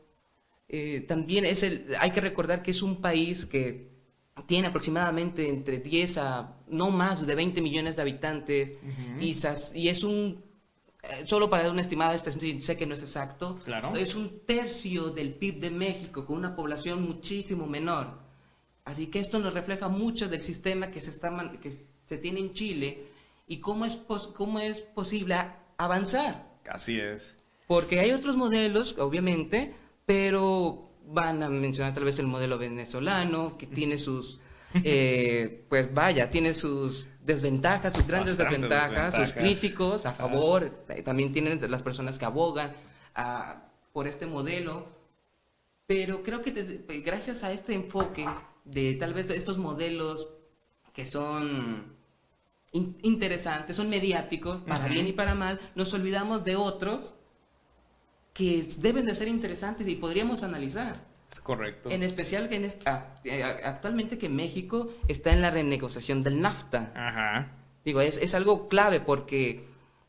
eh, 0.68 1.04
también 1.06 1.44
es 1.46 1.62
el, 1.62 1.86
hay 2.00 2.10
que 2.10 2.20
recordar 2.20 2.62
que 2.62 2.72
es 2.72 2.82
un 2.82 3.00
país 3.00 3.46
que 3.46 3.88
tiene 4.46 4.68
aproximadamente 4.68 5.48
entre 5.48 5.78
10 5.78 6.18
a 6.18 6.56
no 6.68 6.90
más 6.90 7.26
de 7.26 7.34
20 7.34 7.60
millones 7.62 7.96
de 7.96 8.02
habitantes 8.02 8.72
y, 9.20 9.30
es 9.88 10.02
un, 10.02 10.42
solo 11.24 11.50
para 11.50 11.64
dar 11.64 11.72
una 11.72 11.82
estimada, 11.82 12.14
este 12.14 12.32
sé 12.62 12.76
que 12.76 12.86
no 12.86 12.94
es 12.94 13.02
exacto, 13.02 13.58
Claro. 13.64 13.94
es 13.96 14.14
un 14.14 14.40
tercio 14.46 15.10
del 15.10 15.34
PIB 15.34 15.60
de 15.60 15.70
México 15.70 16.24
con 16.24 16.36
una 16.36 16.54
población 16.54 17.02
muchísimo 17.02 17.66
menor. 17.66 18.18
Así 18.84 19.08
que 19.08 19.18
esto 19.18 19.38
nos 19.38 19.54
refleja 19.54 19.88
mucho 19.88 20.28
del 20.28 20.42
sistema 20.42 20.90
que 20.90 21.00
se, 21.00 21.10
está 21.10 21.30
que 21.60 21.72
se 22.06 22.18
tiene 22.18 22.40
en 22.40 22.52
Chile 22.52 23.08
y 23.48 23.58
cómo 23.58 23.84
es, 23.84 23.96
cómo 24.34 24.60
es 24.60 24.80
posible 24.80 25.36
avanzar. 25.76 26.46
Así 26.68 26.98
es. 26.98 27.34
Porque 27.66 27.98
hay 28.00 28.12
otros 28.12 28.36
modelos, 28.36 28.96
obviamente, 28.98 29.74
pero 30.04 30.90
van 31.08 31.42
a 31.42 31.48
mencionar 31.48 31.94
tal 31.94 32.04
vez 32.04 32.18
el 32.18 32.26
modelo 32.26 32.58
venezolano, 32.58 33.56
que 33.58 33.66
tiene 33.66 33.98
sus, 33.98 34.40
eh, 34.84 35.64
pues 35.68 35.92
vaya, 35.92 36.30
tiene 36.30 36.54
sus 36.54 37.08
desventajas, 37.26 37.92
sus 37.92 38.06
grandes 38.06 38.38
desventajas, 38.38 39.16
sus 39.16 39.32
críticos 39.32 40.06
a 40.06 40.12
favor, 40.12 40.84
eh, 40.88 41.02
también 41.02 41.32
tienen 41.32 41.60
las 41.70 41.82
personas 41.82 42.18
que 42.18 42.24
abogan 42.24 42.72
por 43.92 44.06
este 44.06 44.26
modelo, 44.26 44.86
pero 45.86 46.22
creo 46.22 46.40
que 46.40 46.52
gracias 47.04 47.42
a 47.42 47.52
este 47.52 47.74
enfoque 47.74 48.26
de 48.64 48.94
tal 48.94 49.12
vez 49.12 49.26
de 49.26 49.36
estos 49.36 49.58
modelos 49.58 50.28
que 50.92 51.04
son 51.04 51.96
interesantes, 52.72 53.76
son 53.76 53.88
mediáticos, 53.88 54.62
para 54.62 54.86
bien 54.86 55.06
y 55.06 55.12
para 55.12 55.34
mal, 55.34 55.60
nos 55.74 55.92
olvidamos 55.94 56.44
de 56.44 56.56
otros 56.56 57.14
que 58.34 58.66
deben 58.78 59.06
de 59.06 59.14
ser 59.14 59.28
interesantes 59.28 59.88
y 59.88 59.94
podríamos 59.96 60.42
analizar. 60.42 61.00
Correcto. 61.40 61.90
En 61.90 62.02
especial 62.02 62.48
que 62.48 62.56
en 62.56 62.64
esta, 62.64 63.20
eh, 63.24 63.42
actualmente 63.42 64.18
que 64.18 64.28
México 64.28 64.92
está 65.08 65.32
en 65.32 65.42
la 65.42 65.50
renegociación 65.50 66.22
del 66.22 66.40
NAFTA. 66.40 66.92
Ajá. 66.94 67.52
Digo, 67.84 68.00
es, 68.00 68.18
es 68.18 68.34
algo 68.34 68.68
clave 68.68 69.00
porque 69.00 69.64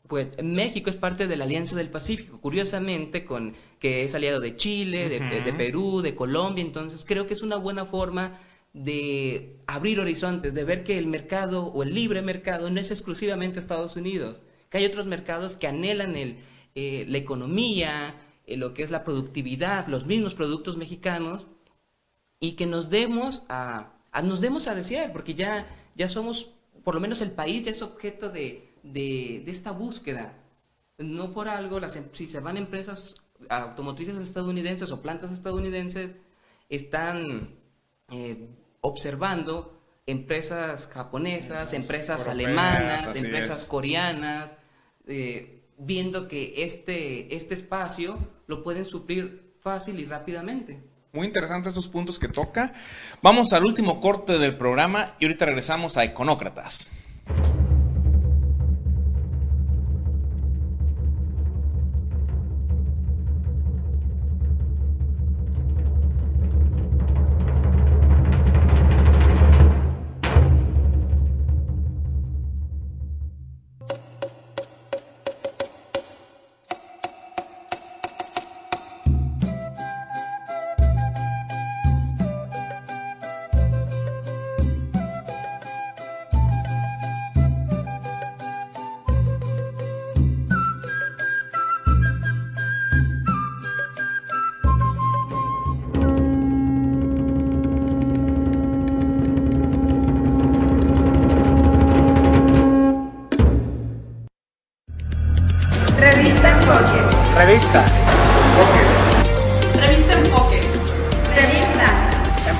pues 0.08 0.30
México 0.42 0.90
es 0.90 0.96
parte 0.96 1.28
de 1.28 1.36
la 1.36 1.44
Alianza 1.44 1.76
del 1.76 1.90
Pacífico, 1.90 2.40
curiosamente, 2.40 3.24
con 3.24 3.54
que 3.78 4.04
es 4.04 4.14
aliado 4.14 4.40
de 4.40 4.56
Chile, 4.56 5.08
de, 5.08 5.52
Perú, 5.52 6.00
de 6.00 6.14
Colombia, 6.14 6.64
entonces 6.64 7.04
creo 7.06 7.26
que 7.26 7.34
es 7.34 7.42
una 7.42 7.56
buena 7.56 7.84
forma 7.84 8.40
de 8.72 9.56
abrir 9.66 10.00
horizontes, 10.00 10.54
de 10.54 10.64
ver 10.64 10.82
que 10.82 10.98
el 10.98 11.06
mercado 11.06 11.66
o 11.66 11.82
el 11.82 11.94
libre 11.94 12.22
mercado 12.22 12.70
no 12.70 12.80
es 12.80 12.90
exclusivamente 12.90 13.58
Estados 13.58 13.96
Unidos, 13.96 14.40
que 14.70 14.78
hay 14.78 14.86
otros 14.86 15.06
mercados 15.06 15.56
que 15.56 15.66
anhelan 15.66 16.16
el, 16.16 16.38
eh, 16.74 17.04
la 17.06 17.18
economía, 17.18 18.14
lo 18.56 18.74
que 18.74 18.82
es 18.82 18.90
la 18.90 19.04
productividad, 19.04 19.86
los 19.88 20.06
mismos 20.06 20.34
productos 20.34 20.76
mexicanos, 20.76 21.48
y 22.40 22.52
que 22.52 22.66
nos 22.66 22.88
demos 22.90 23.44
a, 23.48 23.92
nos 24.22 24.40
demos 24.40 24.68
a 24.68 24.74
desear, 24.74 25.12
porque 25.12 25.34
ya, 25.34 25.66
ya 25.94 26.08
somos, 26.08 26.50
por 26.84 26.94
lo 26.94 27.00
menos 27.00 27.20
el 27.20 27.32
país 27.32 27.62
ya 27.62 27.70
es 27.70 27.82
objeto 27.82 28.30
de, 28.30 28.72
de, 28.82 29.44
esta 29.46 29.72
búsqueda. 29.72 30.34
No 30.98 31.32
por 31.32 31.48
algo, 31.48 31.80
las, 31.80 31.96
em, 31.96 32.04
si 32.12 32.26
se 32.26 32.40
van 32.40 32.56
empresas 32.56 33.16
automotrices 33.48 34.16
estadounidenses 34.16 34.90
o 34.90 35.00
plantas 35.00 35.30
estadounidenses, 35.32 36.16
están 36.68 37.54
eh, 38.10 38.48
observando 38.80 39.78
empresas 40.06 40.88
japonesas, 40.88 41.72
empresas 41.72 42.28
alemanas, 42.28 43.14
empresas 43.14 43.64
coreanas, 43.64 44.52
eh, 45.06 45.57
viendo 45.78 46.28
que 46.28 46.64
este, 46.64 47.34
este 47.34 47.54
espacio 47.54 48.18
lo 48.46 48.62
pueden 48.62 48.84
suplir 48.84 49.54
fácil 49.60 50.00
y 50.00 50.04
rápidamente. 50.04 50.82
Muy 51.12 51.26
interesantes 51.26 51.70
estos 51.70 51.88
puntos 51.88 52.18
que 52.18 52.28
toca. 52.28 52.72
Vamos 53.22 53.52
al 53.52 53.64
último 53.64 54.00
corte 54.00 54.38
del 54.38 54.56
programa 54.56 55.16
y 55.18 55.24
ahorita 55.24 55.46
regresamos 55.46 55.96
a 55.96 56.04
Econócratas. 56.04 56.92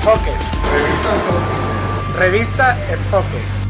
Enfoques. 0.09 0.51
Revista 0.71 1.15
Enfoques. 1.15 2.15
Revista 2.15 2.91
Enfoques. 2.91 3.67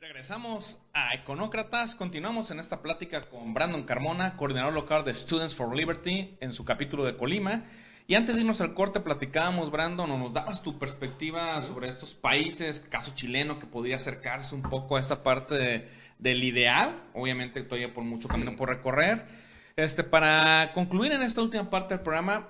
Regresamos 0.00 0.80
a 0.94 1.12
Econócratas. 1.12 1.94
Continuamos 1.96 2.50
en 2.50 2.60
esta 2.60 2.80
plática 2.80 3.20
con 3.20 3.52
Brandon 3.52 3.82
Carmona, 3.82 4.38
coordinador 4.38 4.72
local 4.72 5.04
de 5.04 5.12
Students 5.12 5.54
for 5.54 5.76
Liberty, 5.76 6.38
en 6.40 6.54
su 6.54 6.64
capítulo 6.64 7.04
de 7.04 7.14
Colima. 7.18 7.64
Y 8.06 8.14
antes 8.14 8.34
de 8.34 8.40
irnos 8.40 8.62
al 8.62 8.72
corte, 8.72 9.00
platicábamos, 9.00 9.70
Brandon, 9.70 10.10
o 10.10 10.16
nos 10.16 10.32
dabas 10.32 10.62
tu 10.62 10.78
perspectiva 10.78 11.60
sobre 11.60 11.88
estos 11.88 12.14
países, 12.14 12.80
caso 12.80 13.12
chileno, 13.14 13.58
que 13.58 13.66
podría 13.66 13.96
acercarse 13.96 14.54
un 14.54 14.62
poco 14.62 14.96
a 14.96 15.00
esta 15.00 15.22
parte 15.22 15.90
del 16.18 16.42
ideal. 16.42 17.02
Obviamente, 17.12 17.62
todavía 17.64 17.92
por 17.92 18.02
mucho 18.02 18.28
camino 18.28 18.56
por 18.56 18.70
recorrer. 18.70 19.41
Este, 19.76 20.04
para 20.04 20.72
concluir 20.74 21.12
en 21.12 21.22
esta 21.22 21.40
última 21.40 21.70
parte 21.70 21.94
del 21.94 22.02
programa, 22.02 22.48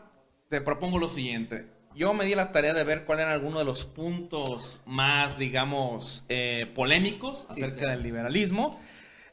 te 0.48 0.60
propongo 0.60 0.98
lo 0.98 1.08
siguiente. 1.08 1.66
Yo 1.94 2.14
me 2.14 2.24
di 2.24 2.34
la 2.34 2.52
tarea 2.52 2.74
de 2.74 2.84
ver 2.84 3.04
cuáles 3.04 3.24
eran 3.24 3.34
algunos 3.34 3.60
de 3.60 3.64
los 3.64 3.84
puntos 3.84 4.80
más, 4.86 5.38
digamos, 5.38 6.24
eh, 6.28 6.70
polémicos 6.74 7.46
acerca 7.48 7.90
del 7.90 8.02
liberalismo. 8.02 8.80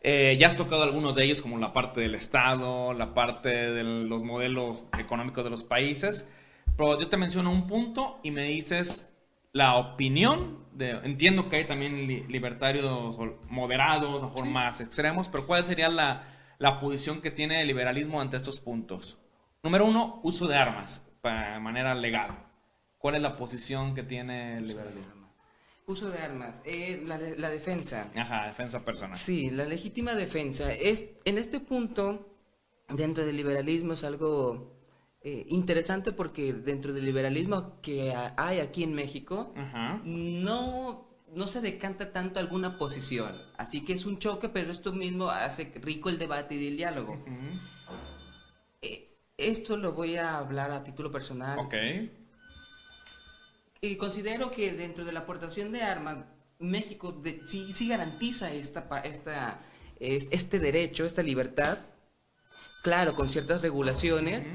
Eh, 0.01 0.37
ya 0.39 0.47
has 0.47 0.55
tocado 0.55 0.83
algunos 0.83 1.15
de 1.15 1.23
ellos, 1.23 1.41
como 1.41 1.57
la 1.57 1.73
parte 1.73 2.01
del 2.01 2.15
Estado, 2.15 2.93
la 2.93 3.13
parte 3.13 3.49
de 3.49 3.83
los 3.83 4.23
modelos 4.23 4.87
económicos 4.97 5.43
de 5.43 5.49
los 5.49 5.63
países. 5.63 6.27
Pero 6.77 6.99
yo 6.99 7.07
te 7.07 7.17
menciono 7.17 7.51
un 7.51 7.65
punto 7.65 8.19
y 8.23 8.31
me 8.31 8.43
dices 8.43 9.05
la 9.51 9.75
opinión. 9.75 10.59
De, 10.73 10.91
entiendo 11.03 11.49
que 11.49 11.57
hay 11.57 11.63
también 11.65 12.07
libertarios 12.07 13.17
moderados, 13.49 14.21
a 14.21 14.27
mejor 14.27 14.45
más 14.45 14.79
extremos, 14.79 15.27
pero 15.27 15.45
¿cuál 15.47 15.65
sería 15.65 15.89
la, 15.89 16.23
la 16.59 16.79
posición 16.79 17.21
que 17.21 17.31
tiene 17.31 17.61
el 17.61 17.67
liberalismo 17.67 18.21
ante 18.21 18.37
estos 18.37 18.59
puntos? 18.59 19.17
Número 19.63 19.85
uno, 19.87 20.19
uso 20.23 20.47
de 20.47 20.55
armas 20.55 21.01
de 21.23 21.59
manera 21.59 21.95
legal. 21.95 22.45
¿Cuál 22.97 23.15
es 23.15 23.21
la 23.21 23.35
posición 23.35 23.95
que 23.95 24.03
tiene 24.03 24.57
el 24.57 24.67
liberalismo? 24.67 25.33
Uso 25.87 26.09
de 26.11 26.19
armas, 26.19 26.61
eh, 26.65 27.01
la, 27.05 27.17
la, 27.17 27.49
defensa. 27.49 28.11
Ajá, 28.15 28.45
defensa 28.45 28.85
personal. 28.85 29.17
Sí, 29.17 29.49
la 29.49 29.65
legítima 29.65 30.13
defensa. 30.13 30.71
Es, 30.71 31.03
en 31.25 31.39
este 31.39 31.59
punto, 31.59 32.29
dentro 32.89 33.25
del 33.25 33.35
liberalismo 33.35 33.93
es 33.93 34.03
algo 34.03 34.77
eh, 35.21 35.45
interesante 35.47 36.11
porque 36.11 36.53
dentro 36.53 36.93
del 36.93 37.05
liberalismo 37.05 37.81
que 37.81 38.13
hay 38.37 38.59
aquí 38.59 38.83
en 38.83 38.93
México, 38.93 39.51
no 40.03 41.08
no 41.33 41.47
se 41.47 41.61
decanta 41.61 42.11
tanto 42.11 42.39
alguna 42.39 42.77
posición. 42.77 43.31
Así 43.57 43.83
que 43.85 43.93
es 43.93 44.05
un 44.05 44.19
choque, 44.19 44.49
pero 44.49 44.71
esto 44.71 44.93
mismo 44.93 45.29
hace 45.29 45.71
rico 45.81 46.09
el 46.09 46.17
debate 46.17 46.55
y 46.55 46.67
el 46.67 46.77
diálogo. 46.77 47.23
Eh, 48.81 49.17
esto 49.37 49.77
lo 49.77 49.93
voy 49.93 50.17
a 50.17 50.37
hablar 50.37 50.71
a 50.71 50.83
título 50.83 51.11
personal. 51.11 51.59
Ok. 51.59 51.75
Y 53.81 53.95
considero 53.95 54.51
que 54.51 54.73
dentro 54.73 55.05
de 55.05 55.13
la 55.13 55.21
aportación 55.21 55.71
de 55.71 55.83
armas, 55.83 56.25
México 56.59 57.21
sí, 57.45 57.71
sí, 57.71 57.87
garantiza 57.87 58.51
esta, 58.51 58.99
esta, 58.99 59.61
este 59.99 60.59
derecho, 60.59 61.05
esta 61.05 61.23
libertad, 61.23 61.79
claro, 62.83 63.15
con 63.15 63.29
ciertas 63.29 63.61
regulaciones, 63.61 64.45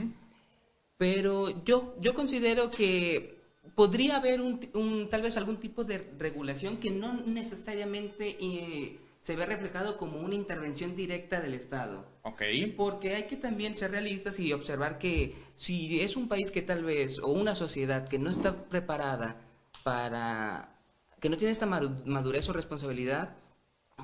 pero 0.99 1.65
yo, 1.65 1.97
yo 2.01 2.15
considero 2.15 2.71
que 2.71 3.44
podría 3.75 4.17
haber 4.17 4.41
un, 4.41 5.09
tal 5.09 5.23
vez 5.23 5.37
algún 5.37 5.59
tipo 5.59 5.85
de 5.85 5.99
regulación 6.19 6.77
que 6.77 6.91
no 6.91 7.13
necesariamente 7.13 8.37
eh, 8.41 8.99
se 9.21 9.37
ve 9.37 9.47
reflejado 9.47 9.97
como 9.97 10.21
una 10.21 10.35
intervención 10.35 10.97
directa 10.97 11.41
del 11.41 11.55
Estado. 11.55 12.07
Ok. 12.23 12.43
Porque 12.77 13.15
hay 13.15 13.25
que 13.25 13.37
también 13.37 13.75
ser 13.75 13.91
realistas 13.91 14.39
y 14.39 14.53
observar 14.53 14.99
que 14.99 15.35
si 15.57 16.01
es 16.01 16.17
un 16.17 16.29
país 16.29 16.51
que 16.51 16.63
tal 16.63 16.85
vez, 16.85 17.19
o 17.19 17.29
una 17.29 17.55
sociedad 17.55 18.07
que 18.07 18.19
no 18.19 18.31
está 18.31 18.65
preparada 18.69 19.41
para, 19.83 20.79
que 21.21 21.29
no 21.29 21.37
tiene 21.37 21.53
esta 21.53 21.67
madurez 21.67 22.49
o 22.49 22.53
responsabilidad, 22.53 23.37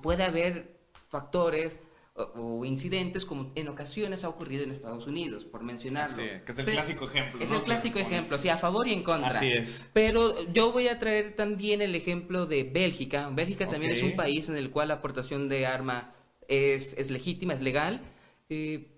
puede 0.03 0.25
haber 0.25 0.81
factores 1.09 1.81
o, 2.15 2.65
incidentes 2.65 3.25
como 3.25 3.53
en 3.55 3.69
ocasiones 3.69 4.25
ha 4.25 4.29
ocurrido 4.29 4.65
en 4.65 4.71
Estados 4.71 5.07
Unidos, 5.07 5.45
por 5.45 5.63
mencionarlo. 5.63 6.17
Sí, 6.17 6.29
que 6.45 6.53
es 6.53 6.59
el 6.59 6.67
clásico 6.67 7.05
ejemplo. 7.07 7.41
Es 7.41 7.53
el 7.53 7.63
clásico 7.63 7.99
ejemplo, 7.99 8.39
sí, 8.39 8.49
a 8.49 8.57
favor 8.57 8.89
y 8.89 8.93
en 8.93 9.03
contra. 9.03 9.31
Así 9.31 9.51
es. 9.51 9.89
Pero 9.93 10.51
yo 10.53 10.73
voy 10.73 10.89
a 10.89 10.99
traer 10.99 11.37
también 11.37 11.83
el 11.83 11.95
ejemplo 11.95 12.47
de 12.47 12.65
Bélgica. 12.65 13.31
Bélgica 13.31 13.69
también 13.69 13.93
es 13.93 14.03
un 14.03 14.17
país 14.17 14.49
en 14.49 14.57
el 14.57 14.71
cual 14.71 14.89
la 14.89 14.95
aportación 14.95 15.49
de 15.49 15.67
arma 15.67 16.13
es, 16.49 16.95
es 16.99 17.11
legítima, 17.11 17.55
es 17.55 17.61
legal, 17.61 18.03
eh, 18.49 18.89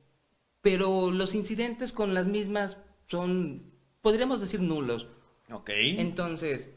pero 0.63 1.11
los 1.11 1.35
incidentes 1.35 1.93
con 1.93 2.15
las 2.15 2.29
mismas 2.29 2.79
son, 3.09 3.73
podríamos 4.01 4.41
decir, 4.41 4.61
nulos. 4.61 5.09
Ok. 5.51 5.71
Entonces, 5.75 6.71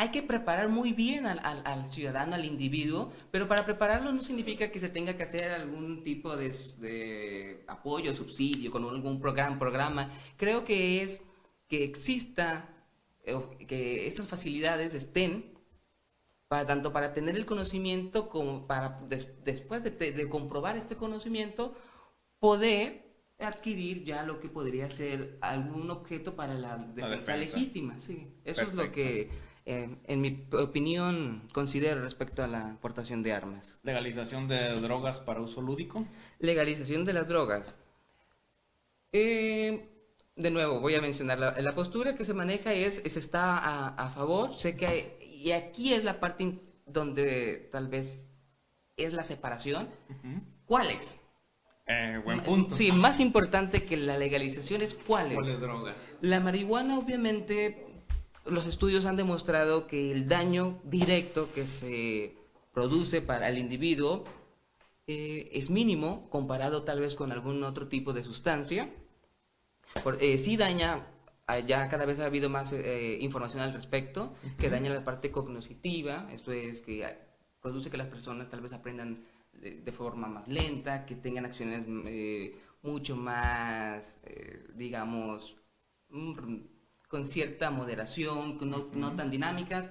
hay 0.00 0.08
que 0.08 0.22
preparar 0.22 0.70
muy 0.70 0.94
bien 0.94 1.26
al, 1.26 1.40
al, 1.44 1.84
ciudadano, 1.84 2.34
al 2.34 2.46
individuo, 2.46 3.12
pero 3.30 3.46
para 3.46 3.66
prepararlo 3.66 4.10
no 4.12 4.24
significa 4.24 4.72
que 4.72 4.80
se 4.80 4.88
tenga 4.88 5.14
que 5.14 5.24
hacer 5.24 5.52
algún 5.52 6.02
tipo 6.02 6.38
de, 6.38 6.56
de 6.78 7.64
apoyo, 7.66 8.14
subsidio, 8.14 8.70
con 8.70 8.82
algún 8.86 9.20
programa, 9.20 9.58
programa. 9.58 10.10
Creo 10.38 10.64
que 10.64 11.02
es 11.02 11.20
que 11.68 11.84
exista, 11.84 12.70
eh, 13.24 13.36
que 13.68 14.06
estas 14.06 14.26
facilidades 14.26 14.94
estén, 14.94 15.52
para, 16.48 16.66
tanto 16.66 16.94
para 16.94 17.12
tener 17.12 17.36
el 17.36 17.44
conocimiento 17.44 18.30
como 18.30 18.66
para 18.66 19.00
después 19.44 19.84
de, 19.84 19.90
de, 19.90 20.28
comprobar 20.30 20.78
este 20.78 20.96
conocimiento, 20.96 21.74
poder 22.38 23.04
adquirir 23.38 24.04
ya 24.04 24.22
lo 24.22 24.40
que 24.40 24.48
podría 24.48 24.88
ser 24.88 25.36
algún 25.42 25.90
objeto 25.90 26.36
para 26.36 26.54
la 26.54 26.78
defensa, 26.78 27.36
legítima. 27.36 27.98
Sí, 27.98 28.28
eso 28.46 28.62
es 28.62 28.72
lo 28.72 28.90
que 28.92 29.49
eh, 29.70 29.88
en 30.02 30.20
mi 30.20 30.48
opinión, 30.50 31.46
considero 31.52 32.02
respecto 32.02 32.42
a 32.42 32.48
la 32.48 32.72
aportación 32.72 33.22
de 33.22 33.32
armas. 33.32 33.78
¿Legalización 33.84 34.48
de 34.48 34.72
drogas 34.80 35.20
para 35.20 35.40
uso 35.40 35.62
lúdico? 35.62 36.04
Legalización 36.40 37.04
de 37.04 37.12
las 37.12 37.28
drogas. 37.28 37.76
Eh, 39.12 39.88
de 40.34 40.50
nuevo, 40.50 40.80
voy 40.80 40.96
a 40.96 41.00
mencionar 41.00 41.38
la, 41.38 41.72
postura 41.76 42.16
que 42.16 42.24
se 42.24 42.34
maneja 42.34 42.72
es, 42.72 43.00
es 43.04 43.16
está 43.16 43.94
a, 43.94 44.10
favor. 44.10 44.56
Sé 44.56 44.76
que 44.76 45.20
y 45.22 45.52
aquí 45.52 45.94
es 45.94 46.02
la 46.02 46.18
parte 46.18 46.58
donde 46.84 47.68
tal 47.70 47.86
vez 47.86 48.26
es 48.96 49.12
la 49.12 49.22
separación. 49.22 49.88
¿Cuáles? 50.66 51.20
Eh, 51.86 52.20
buen 52.24 52.40
punto. 52.40 52.74
Sí, 52.74 52.90
más 52.90 53.20
importante 53.20 53.84
que 53.84 53.96
la 53.96 54.18
legalización 54.18 54.82
es 54.82 54.94
cuáles. 54.94 55.34
¿Cuáles 55.34 55.60
drogas? 55.60 55.94
La 56.22 56.40
marihuana, 56.40 56.98
obviamente, 56.98 57.89
los 58.50 58.66
estudios 58.66 59.04
han 59.06 59.16
demostrado 59.16 59.86
que 59.86 60.12
el 60.12 60.28
daño 60.28 60.80
directo 60.84 61.52
que 61.52 61.66
se 61.66 62.34
produce 62.72 63.22
para 63.22 63.48
el 63.48 63.58
individuo 63.58 64.24
eh, 65.06 65.50
es 65.52 65.70
mínimo 65.70 66.28
comparado 66.30 66.84
tal 66.84 67.00
vez 67.00 67.14
con 67.14 67.32
algún 67.32 67.64
otro 67.64 67.88
tipo 67.88 68.12
de 68.12 68.22
sustancia. 68.22 68.88
Por, 70.04 70.22
eh, 70.22 70.38
sí 70.38 70.56
daña, 70.56 71.06
ah, 71.46 71.58
ya 71.58 71.88
cada 71.88 72.06
vez 72.06 72.20
ha 72.20 72.26
habido 72.26 72.48
más 72.48 72.72
eh, 72.72 73.18
información 73.20 73.60
al 73.60 73.72
respecto, 73.72 74.34
que 74.56 74.70
daña 74.70 74.90
la 74.90 75.04
parte 75.04 75.32
cognitiva, 75.32 76.28
esto 76.32 76.52
es 76.52 76.80
que 76.80 77.04
produce 77.60 77.90
que 77.90 77.96
las 77.96 78.06
personas 78.06 78.48
tal 78.48 78.60
vez 78.60 78.72
aprendan 78.72 79.24
de, 79.52 79.92
forma 79.92 80.28
más 80.28 80.46
lenta, 80.46 81.04
que 81.06 81.16
tengan 81.16 81.44
acciones 81.44 81.86
mucho 82.82 83.16
más, 83.16 84.18
digamos, 84.74 85.56
mm, 86.10 86.56
con 87.10 87.26
cierta 87.26 87.70
moderación, 87.70 88.56
no, 88.62 88.88
no 88.92 89.16
tan 89.16 89.30
dinámicas, 89.30 89.90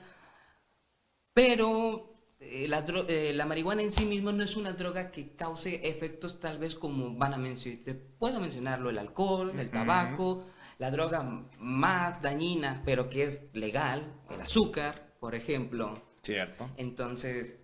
pero 1.33 2.13
eh, 2.39 2.65
la, 2.69 2.85
eh, 3.09 3.33
la, 3.35 3.45
marihuana 3.45 3.81
en 3.81 3.91
sí 3.91 4.05
mismo 4.05 4.31
no 4.31 4.41
es 4.41 4.55
una 4.55 4.71
droga 4.71 5.11
que 5.11 5.35
cause 5.35 5.81
efectos 5.83 6.39
tal 6.39 6.59
vez 6.59 6.75
como 6.75 7.13
van 7.15 7.33
a 7.33 7.37
mencionar, 7.37 7.97
puedo 8.17 8.39
mencionarlo, 8.39 8.89
el 8.89 8.97
alcohol, 8.97 9.51
el 9.59 9.69
tabaco, 9.69 10.45
la 10.77 10.91
droga 10.91 11.21
más 11.59 12.21
dañina, 12.21 12.81
pero 12.85 13.09
que 13.09 13.23
es 13.23 13.41
legal, 13.51 14.13
el 14.29 14.39
azúcar, 14.39 15.13
por 15.19 15.35
ejemplo. 15.35 16.01
Cierto. 16.23 16.69
Entonces, 16.77 17.57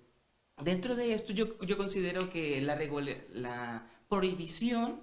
dentro 0.61 0.95
de 0.95 1.13
esto 1.13 1.31
yo, 1.31 1.57
yo 1.61 1.77
considero 1.77 2.29
que 2.29 2.59
la, 2.59 2.77
la 3.31 3.87
prohibición 4.09 4.99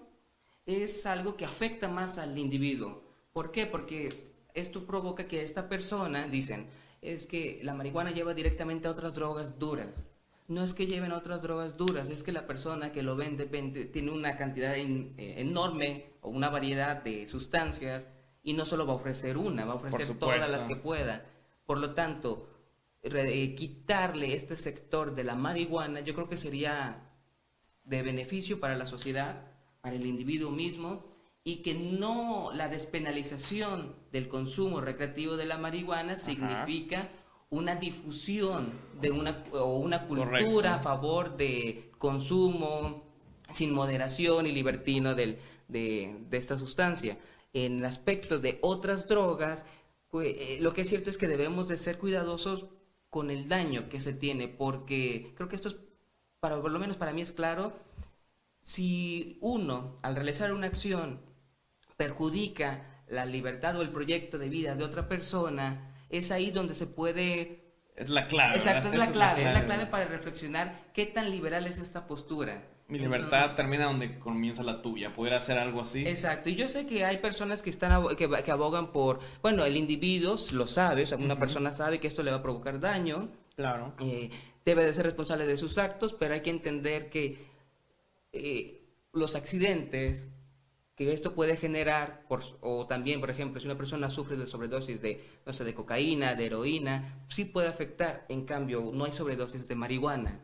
es 0.67 1.07
algo 1.07 1.38
que 1.38 1.47
afecta 1.47 1.88
más 1.88 2.19
al 2.19 2.37
individuo. 2.37 3.03
¿Por 3.33 3.51
qué? 3.51 3.65
Porque 3.65 4.32
esto 4.55 4.87
provoca 4.87 5.27
que 5.27 5.43
esta 5.43 5.69
persona, 5.69 6.29
dicen, 6.29 6.67
es 7.01 7.27
que 7.27 7.61
la 7.62 7.75
marihuana 7.75 8.12
lleva 8.12 8.35
directamente 8.35 8.88
a 8.88 8.93
otras 8.93 9.15
drogas 9.15 9.59
duras. 9.59 10.07
No 10.49 10.62
es 10.62 10.75
que 10.75 10.87
lleven 10.87 11.12
otras 11.12 11.43
drogas 11.43 11.77
duras, 11.77 12.09
es 12.09 12.23
que 12.23 12.33
la 12.33 12.47
persona 12.47 12.93
que 12.93 13.03
lo 13.03 13.17
vende, 13.17 13.47
tiene 13.87 14.11
una 14.11 14.37
cantidad 14.37 14.77
eh, 14.77 15.12
enorme 15.17 16.07
o 16.21 16.31
una 16.31 16.49
variedad 16.49 17.03
de 17.03 17.27
sustancias 17.27 18.07
y 18.43 18.53
no 18.53 18.67
solo 18.67 18.87
va 18.87 18.93
a 18.93 18.97
ofrecer 18.97 19.37
una, 19.37 19.65
va 19.65 19.73
a 19.73 19.77
ofrecer 19.77 20.17
todas 20.19 20.51
las 20.51 20.65
que 20.65 20.77
pueda. 20.77 21.25
Por 21.65 21.79
lo 21.79 21.95
tanto, 21.95 22.49
eh, 23.03 23.55
quitarle 23.55 24.35
este 24.35 24.57
sector 24.57 25.15
de 25.15 25.25
la 25.25 25.35
marihuana, 25.35 26.01
yo 26.01 26.15
creo 26.15 26.29
que 26.29 26.37
sería 26.37 27.09
de 27.85 28.03
beneficio 28.03 28.61
para 28.61 28.77
la 28.77 28.87
sociedad, 28.87 29.47
para 29.81 29.97
el 29.97 30.07
individuo 30.07 30.51
mismo 30.51 31.12
y 31.44 31.57
que 31.57 31.74
no 31.74 32.50
la 32.55 32.68
despenalización 32.68 33.94
del 34.12 34.28
consumo 34.28 34.81
recreativo 34.81 35.37
de 35.37 35.46
la 35.46 35.59
marihuana 35.59 36.16
significa 36.16 37.09
una 37.50 37.76
difusión 37.76 38.72
de 39.00 39.11
una 39.11 39.44
o 39.52 39.76
una 39.76 40.07
cultura 40.07 40.76
a 40.76 40.78
favor 40.78 41.37
de 41.37 41.90
consumo 41.98 43.05
sin 43.50 43.74
moderación 43.74 44.46
y 44.46 44.52
libertino 44.52 45.14
de, 45.14 45.38
de, 45.68 46.24
esta 46.31 46.59
sustancia. 46.59 47.18
En 47.52 47.78
el 47.78 47.85
aspecto 47.85 48.38
de 48.38 48.59
otras 48.62 49.07
drogas, 49.09 49.66
pues, 50.09 50.35
eh, 50.38 50.59
lo 50.61 50.72
que 50.72 50.83
es 50.83 50.88
cierto 50.88 51.11
es 51.11 51.18
que 51.18 51.28
debemos 51.28 51.68
de 51.68 51.76
ser 51.76 51.98
cuidadosos 51.98 52.66
con 53.11 53.31
el 53.31 53.48
daño 53.48 53.90
que 53.90 54.00
se 54.00 54.14
tiene, 54.14 54.48
porque 54.48 55.35
creo 55.37 55.48
que 55.48 55.57
esto 55.57 55.68
es, 55.68 55.76
para, 56.40 56.61
por 56.62 56.70
lo 56.70 56.78
menos 56.78 56.96
para 56.96 57.12
mí 57.12 57.20
es 57.20 57.33
claro, 57.33 57.74
si 58.62 59.37
uno, 59.42 59.98
al 60.00 60.14
realizar 60.14 60.55
una 60.55 60.68
acción, 60.68 61.20
perjudica 62.03 63.05
la 63.07 63.25
libertad 63.25 63.77
o 63.77 63.83
el 63.83 63.91
proyecto 63.91 64.38
de 64.38 64.49
vida 64.49 64.75
de 64.75 64.85
otra 64.85 65.09
persona, 65.09 65.95
es 66.09 66.31
ahí 66.31 66.51
donde 66.51 66.75
se 66.75 66.87
puede... 66.87 67.62
Es 67.95 68.09
la 68.09 68.27
clave. 68.27 68.57
Exacto, 68.57 68.88
es 68.88 68.99
la 68.99 69.12
clave, 69.12 69.47
es 69.47 69.53
la 69.53 69.65
clave, 69.65 69.87
para 69.87 70.07
reflexionar 70.07 70.91
qué 70.95 71.07
tan 71.07 71.31
liberal 71.31 71.67
es 71.67 71.79
esta 71.79 72.07
postura. 72.07 72.67
Mi 72.88 72.99
libertad 72.99 73.55
termina 73.55 73.85
donde 73.85 74.19
comienza 74.19 74.62
la 74.62 74.83
tuya, 74.83 75.15
poder 75.15 75.35
hacer 75.35 75.59
algo 75.59 75.83
así. 75.83 76.07
Exacto, 76.07 76.51
y 76.51 76.57
yo 76.57 76.69
sé 76.69 76.87
que 76.87 77.05
hay 77.05 77.19
personas 77.19 77.62
que 77.62 77.71
están 77.71 78.17
que, 78.17 78.29
que 78.29 78.51
abogan 78.51 78.93
por, 78.93 79.21
bueno, 79.43 79.65
el 79.65 79.77
individuo 79.77 80.37
lo 80.53 80.67
sabe, 80.67 81.03
o 81.03 81.07
sea, 81.07 81.19
una 81.19 81.38
persona 81.38 81.73
sabe 81.73 82.01
que 82.01 82.09
esto 82.09 82.23
le 82.23 82.31
va 82.31 82.38
a 82.38 82.43
provocar 82.43 82.81
daño. 82.81 83.31
Claro. 83.55 83.95
Eh, 84.01 84.31
debe 84.65 84.85
de 84.85 84.95
ser 84.95 85.05
responsable 85.05 85.47
de 85.47 85.57
sus 85.59 85.79
actos, 85.79 86.15
pero 86.15 86.35
hay 86.35 86.41
que 86.41 86.51
entender 86.51 87.11
que 87.11 87.47
eh, 88.33 88.83
los 89.12 89.37
accidentes 89.37 90.29
que 90.94 91.12
esto 91.12 91.35
puede 91.35 91.57
generar, 91.57 92.26
por, 92.28 92.42
o 92.61 92.87
también, 92.87 93.20
por 93.20 93.31
ejemplo, 93.31 93.61
si 93.61 93.66
una 93.66 93.78
persona 93.78 94.11
sufre 94.11 94.37
de 94.37 94.46
sobredosis 94.46 95.00
de, 95.00 95.24
no 95.46 95.52
sé, 95.52 95.64
de 95.64 95.74
cocaína, 95.74 96.35
de 96.35 96.46
heroína, 96.46 97.24
sí 97.28 97.44
puede 97.44 97.68
afectar, 97.68 98.26
en 98.28 98.44
cambio, 98.44 98.90
no 98.92 99.05
hay 99.05 99.12
sobredosis 99.12 99.68
de 99.68 99.74
marihuana. 99.74 100.40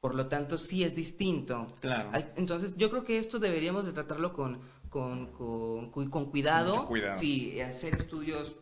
Por 0.00 0.14
lo 0.14 0.28
tanto, 0.28 0.56
sí 0.56 0.84
es 0.84 0.94
distinto. 0.94 1.66
Claro. 1.80 2.10
Entonces, 2.36 2.76
yo 2.76 2.90
creo 2.90 3.04
que 3.04 3.18
esto 3.18 3.38
deberíamos 3.38 3.84
de 3.86 3.92
tratarlo 3.92 4.32
con, 4.32 4.60
con, 4.88 5.32
con, 5.32 5.90
con 5.90 6.30
cuidado. 6.30 6.86
cuidado. 6.86 7.18
Sí, 7.18 7.60
hacer 7.60 7.94
estudios 7.94 8.54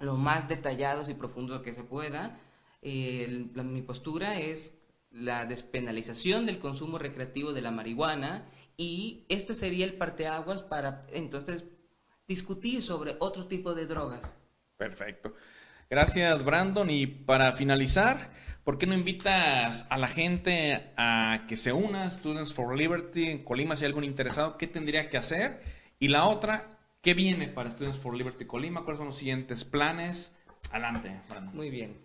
lo 0.00 0.16
más 0.16 0.48
detallados 0.48 1.08
y 1.08 1.14
profundos 1.14 1.62
que 1.62 1.72
se 1.72 1.82
pueda. 1.82 2.40
mi 2.82 3.82
postura 3.82 4.38
es 4.38 4.74
la 5.10 5.46
despenalización 5.46 6.46
del 6.46 6.58
consumo 6.58 6.98
recreativo 6.98 7.52
de 7.52 7.62
la 7.62 7.70
marihuana 7.70 8.46
y 8.78 9.24
este 9.28 9.54
sería 9.54 9.84
el 9.84 9.94
parteaguas 9.94 10.62
para 10.62 11.04
entonces 11.12 11.64
discutir 12.28 12.82
sobre 12.82 13.16
otro 13.18 13.46
tipo 13.46 13.74
de 13.74 13.86
drogas. 13.86 14.34
Perfecto. 14.76 15.34
Gracias, 15.90 16.44
Brandon. 16.44 16.88
Y 16.88 17.06
para 17.06 17.52
finalizar, 17.52 18.30
¿por 18.62 18.78
qué 18.78 18.86
no 18.86 18.94
invitas 18.94 19.86
a 19.90 19.98
la 19.98 20.06
gente 20.06 20.92
a 20.96 21.44
que 21.48 21.56
se 21.56 21.72
una 21.72 22.08
Students 22.08 22.54
for 22.54 22.76
Liberty 22.76 23.30
en 23.30 23.44
Colima 23.44 23.74
si 23.74 23.84
hay 23.84 23.88
algún 23.88 24.04
interesado? 24.04 24.56
¿Qué 24.56 24.68
tendría 24.68 25.10
que 25.10 25.16
hacer? 25.16 25.60
Y 25.98 26.08
la 26.08 26.26
otra, 26.26 26.68
¿qué 27.02 27.14
viene 27.14 27.48
para 27.48 27.70
Students 27.70 27.98
for 27.98 28.14
Liberty 28.14 28.44
Colima? 28.44 28.84
¿Cuáles 28.84 28.98
son 28.98 29.08
los 29.08 29.16
siguientes 29.16 29.64
planes? 29.64 30.30
Adelante, 30.70 31.20
Brandon. 31.28 31.56
Muy 31.56 31.70
bien. 31.70 31.96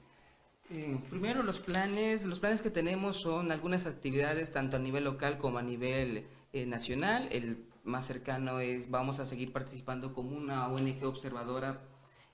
Eh, 0.71 0.99
primero, 1.09 1.43
los 1.43 1.59
planes, 1.59 2.25
los 2.25 2.39
planes 2.39 2.63
que 2.63 2.71
tenemos 2.71 3.17
son 3.17 3.51
algunas 3.51 3.85
actividades 3.85 4.51
tanto 4.51 4.77
a 4.77 4.79
nivel 4.79 5.03
local 5.03 5.37
como 5.37 5.59
a 5.59 5.61
nivel 5.61 6.25
eh, 6.53 6.65
nacional. 6.65 7.27
El 7.31 7.65
más 7.83 8.05
cercano 8.05 8.59
es, 8.59 8.89
vamos 8.89 9.19
a 9.19 9.25
seguir 9.25 9.51
participando 9.51 10.13
como 10.13 10.37
una 10.37 10.67
ONG 10.69 11.03
observadora 11.03 11.81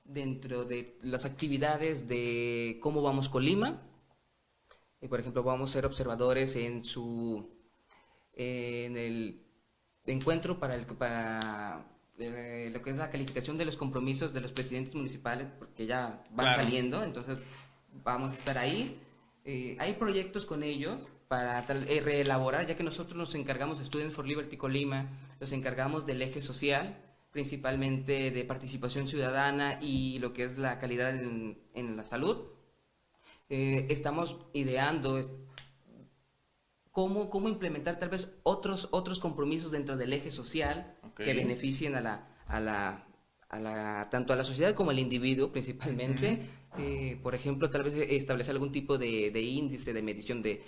dentro 0.03 0.65
de 0.65 0.97
las 1.01 1.25
actividades 1.25 2.08
de 2.08 2.79
cómo 2.82 3.01
vamos 3.01 3.29
Colima. 3.29 3.82
Eh, 5.01 5.08
por 5.08 5.19
ejemplo, 5.19 5.43
vamos 5.43 5.69
a 5.69 5.73
ser 5.73 5.86
observadores 5.86 6.55
en 6.55 6.84
su 6.84 7.49
eh, 8.34 8.86
en 8.86 8.97
el 8.97 9.45
encuentro 10.05 10.60
para, 10.60 10.75
el, 10.75 10.86
para 10.86 11.86
eh, 12.17 12.69
lo 12.73 12.82
que 12.82 12.89
es 12.91 12.97
la 12.97 13.10
calificación 13.12 13.58
de 13.58 13.65
los 13.65 13.77
compromisos 13.77 14.34
de 14.34 14.41
los 14.41 14.51
presidentes 14.51 14.95
municipales, 14.95 15.47
porque 15.58 15.86
ya 15.86 16.23
van 16.32 16.47
Claro. 16.47 16.63
saliendo, 16.63 17.03
entonces 17.03 17.38
vamos 18.03 18.34
a 18.34 18.36
estar 18.36 18.58
ahí. 18.58 18.99
Hay 19.79 19.93
proyectos 19.93 20.45
con 20.45 20.62
ellos 20.62 21.08
para 21.29 21.63
tal- 21.67 21.85
eh, 21.87 22.01
reelaborar, 22.01 22.65
ya 22.65 22.75
que 22.75 22.83
nosotros 22.83 23.15
nos 23.15 23.35
encargamos, 23.35 23.77
Students 23.77 24.15
for 24.15 24.27
Liberty 24.27 24.57
Colima, 24.57 25.07
nos 25.39 25.51
encargamos 25.51 26.07
del 26.07 26.23
eje 26.23 26.41
social, 26.41 26.97
principalmente 27.31 28.31
de 28.31 28.43
participación 28.45 29.07
ciudadana 29.07 29.77
y 29.79 30.17
lo 30.17 30.33
que 30.33 30.43
es 30.43 30.57
la 30.57 30.79
calidad 30.79 31.11
en, 31.15 31.59
en 31.75 31.95
la 31.95 32.03
salud. 32.03 32.47
Eh, 33.47 33.85
estamos 33.91 34.37
ideando 34.53 35.19
es- 35.19 35.31
cómo, 36.89 37.29
cómo 37.29 37.47
implementar 37.47 37.99
tal 37.99 38.09
vez 38.09 38.31
otros, 38.41 38.87
otros 38.91 39.19
compromisos 39.19 39.69
dentro 39.69 39.97
del 39.97 40.13
eje 40.13 40.31
social 40.31 40.97
que 41.25 41.33
beneficien 41.35 41.93
a 41.93 42.01
la, 42.01 42.27
a 42.47 42.59
la, 42.59 43.07
a 43.49 43.59
la- 43.59 44.07
tanto 44.09 44.33
a 44.33 44.35
la 44.35 44.43
sociedad 44.43 44.73
como 44.73 44.89
al 44.89 44.97
individuo 44.97 45.51
principalmente. 45.51 46.39
Eh, 46.77 47.19
por 47.23 47.33
ejemplo, 47.33 47.69
tal 47.71 47.81
vez 47.83 47.95
establecer 47.95 48.53
algún 48.53 48.71
tipo 48.71 48.97
de, 48.99 49.31
de 49.31 49.41
índice 49.41 49.91
de 49.91 50.01
medición 50.03 50.43
de, 50.43 50.63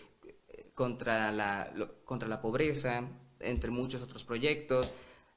contra, 0.85 1.31
la, 1.31 1.71
lo- 1.75 2.03
contra 2.05 2.27
la 2.27 2.41
pobreza, 2.41 3.03
entre 3.39 3.69
muchos 3.69 4.01
otros 4.01 4.23
proyectos. 4.23 4.91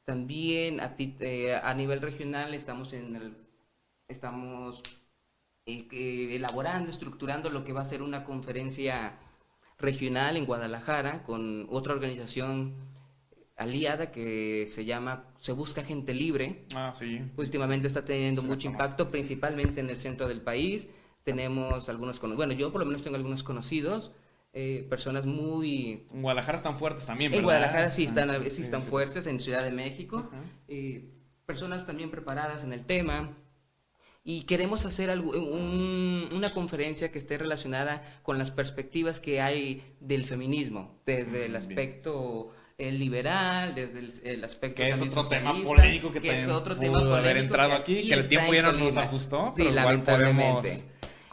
También 0.07 0.81
a, 0.81 0.97
ti- 0.97 1.17
eh, 1.21 1.55
a 1.55 1.75
nivel 1.75 2.01
regional 2.01 2.55
estamos 2.55 2.95
en 2.95 3.15
el, 3.17 3.37
estamos 4.09 4.83
eh, 5.67 5.87
que- 5.87 6.35
elaborando, 6.37 6.91
estructurando 6.91 7.51
lo 7.51 7.63
que 7.63 7.75
va 7.75 7.83
a 7.83 7.85
ser 7.85 8.01
una 8.01 8.25
conferencia 8.25 9.19
regional 9.79 10.39
en 10.39 10.47
Guadalajara 10.47 11.25
con 11.25 11.67
otra 11.69 11.93
organización 11.93 12.73
aliada 13.57 14.11
que 14.13 14.65
se 14.67 14.87
llama 14.87 15.27
Se 15.43 15.53
Busca 15.53 15.85
Gente 15.85 16.15
Libre. 16.15 16.65
Ah, 16.75 16.95
sí. 16.99 17.21
Últimamente 17.37 17.87
está 17.87 18.03
teniendo 18.03 18.41
Sí, 18.41 18.47
mucho 18.49 18.69
impacto, 18.69 19.11
principalmente 19.11 19.81
en 19.83 19.91
el 19.91 19.99
centro 19.99 20.27
del 20.27 20.41
país. 20.41 20.89
Tenemos 21.23 21.91
algunos, 21.91 22.19
bueno, 22.35 22.55
yo 22.55 22.73
por 22.73 22.81
lo 22.81 22.87
menos 22.87 23.03
tengo 23.03 23.17
algunos 23.17 23.43
conocidos, 23.43 24.11
eh, 24.57 24.87
personas 24.89 25.27
muy... 25.27 26.07
En 26.13 26.23
Guadalajara 26.23 26.57
están 26.59 26.79
fuertes 26.79 27.05
también, 27.07 27.33
En 27.33 27.39
¿verdad? 27.39 27.45
Guadalajara 27.59 27.91
sí 27.91 28.03
Ah, 28.05 28.09
están, 28.09 28.43
sí 28.45 28.51
sí, 28.51 28.63
están 28.63 28.81
sí. 28.83 28.89
fuertes, 28.89 29.27
en 29.27 29.41
Ciudad 29.41 29.65
de 29.65 29.73
México, 29.73 30.31
eh, 30.69 31.11
personas 31.45 31.85
también 31.85 32.11
preparadas 32.11 32.63
en 32.65 32.73
el 32.73 32.85
tema. 32.85 33.33
Y 34.27 34.45
queremos 34.45 34.87
hacer 34.87 35.11
algo- 35.11 35.33
un- 35.33 36.29
una 36.33 36.49
conferencia 36.51 37.11
que 37.13 37.19
esté 37.19 37.37
relacionada 37.37 38.03
con 38.23 38.39
las 38.39 38.51
perspectivas 38.51 39.21
que 39.21 39.41
hay 39.43 39.83
del 40.01 40.25
feminismo, 40.25 40.99
desde 41.05 41.45
el 41.47 41.51
Mm, 41.53 41.55
bien. 41.55 41.57
aspecto 41.57 42.51
eh, 42.79 42.91
liberal, 42.91 43.73
desde 43.75 43.99
el, 44.01 44.13
el 44.25 44.43
aspecto 44.45 44.83
Que 44.83 44.89
es 44.89 45.01
otro 45.01 45.25
tema 45.29 45.55
polémico 45.63 46.11
que, 46.13 46.21
que 46.21 46.33
es 46.33 46.49
otro 46.49 46.75
pudo 46.75 46.81
tema 46.81 46.99
haber 46.99 47.11
polémico 47.11 47.43
entrado 47.45 47.75
aquí, 47.75 48.09
que 48.09 48.15
el 48.15 48.27
tiempo 48.27 48.53
en 48.53 48.63
ya 48.63 48.73
no 48.73 48.79
nos 48.79 48.97
ajustó, 48.97 49.53
Sí, 49.55 49.63
pero 49.65 49.71
igual 49.71 50.03
podemos. 50.03 50.85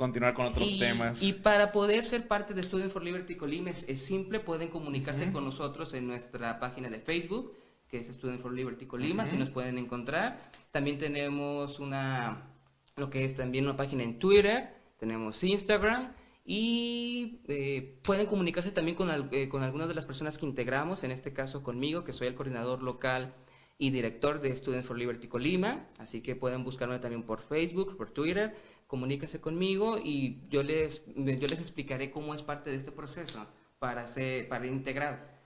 Continuar 0.02 0.34
con 0.34 0.48
otros 0.48 0.68
Y, 0.74 0.80
temas. 0.80 1.22
y 1.22 1.34
para 1.34 1.72
poder 1.72 2.04
ser 2.06 2.28
parte 2.28 2.56
de 2.56 2.64
Student 2.64 2.92
for 2.92 3.04
Liberty 3.04 3.36
Colima 3.36 3.70
es, 3.70 3.88
es 3.88 4.04
simple, 4.04 4.40
pueden 4.40 4.70
comunicarse 4.70 5.32
con 5.32 5.46
nosotros 5.46 5.94
en 5.94 6.08
nuestra 6.08 6.60
página 6.60 6.90
de 6.90 7.00
Facebook, 7.00 7.54
que 7.88 8.00
es 8.00 8.08
Student 8.08 8.42
for 8.42 8.52
Liberty 8.52 8.88
Colima, 8.88 9.28
si 9.28 9.38
nos 9.38 9.50
pueden 9.52 9.78
encontrar. 9.78 10.50
También 10.72 10.98
tenemos 10.98 11.80
una, 11.80 12.48
lo 12.96 13.12
que 13.12 13.24
es 13.26 13.36
también 13.36 13.66
una 13.66 13.78
página 13.78 14.02
en 14.02 14.18
Twitter, 14.18 14.74
tenemos 14.98 15.44
Instagram 15.44 16.14
y 16.44 17.42
eh, 17.48 18.00
pueden 18.02 18.26
comunicarse 18.26 18.72
también 18.72 18.98
con, 18.98 19.12
al- 19.12 19.30
eh, 19.32 19.50
con 19.50 19.62
algunas 19.62 19.88
de 19.88 19.94
las 19.94 20.08
personas 20.08 20.40
que 20.40 20.48
integramos, 20.48 21.04
en 21.04 21.12
este 21.12 21.32
caso 21.32 21.62
conmigo, 21.62 22.04
que 22.04 22.14
soy 22.14 22.28
el 22.28 22.34
coordinador 22.34 22.82
local 22.82 23.36
y 23.78 23.90
director 23.90 24.42
de 24.42 24.56
Students 24.56 24.88
for 24.88 24.98
Liberty 24.98 25.28
Colima, 25.28 25.88
así 25.98 26.22
que 26.22 26.36
pueden 26.36 26.64
buscarme 26.64 27.00
también 27.00 27.24
por 27.24 27.42
Facebook, 27.42 27.98
por 27.98 28.12
Twitter, 28.12 28.56
comuníquense 28.92 29.40
conmigo 29.40 29.98
y 29.98 30.42
yo 30.50 30.64
les, 30.64 31.04
yo 31.16 31.48
les 31.48 31.60
explicaré 31.62 32.12
cómo 32.12 32.36
es 32.36 32.44
parte 32.44 32.72
de 32.72 32.76
este 32.76 32.92
proceso 32.92 33.48
para, 33.80 34.06
ser, 34.06 34.50
para 34.50 34.68
integrar. 34.68 35.40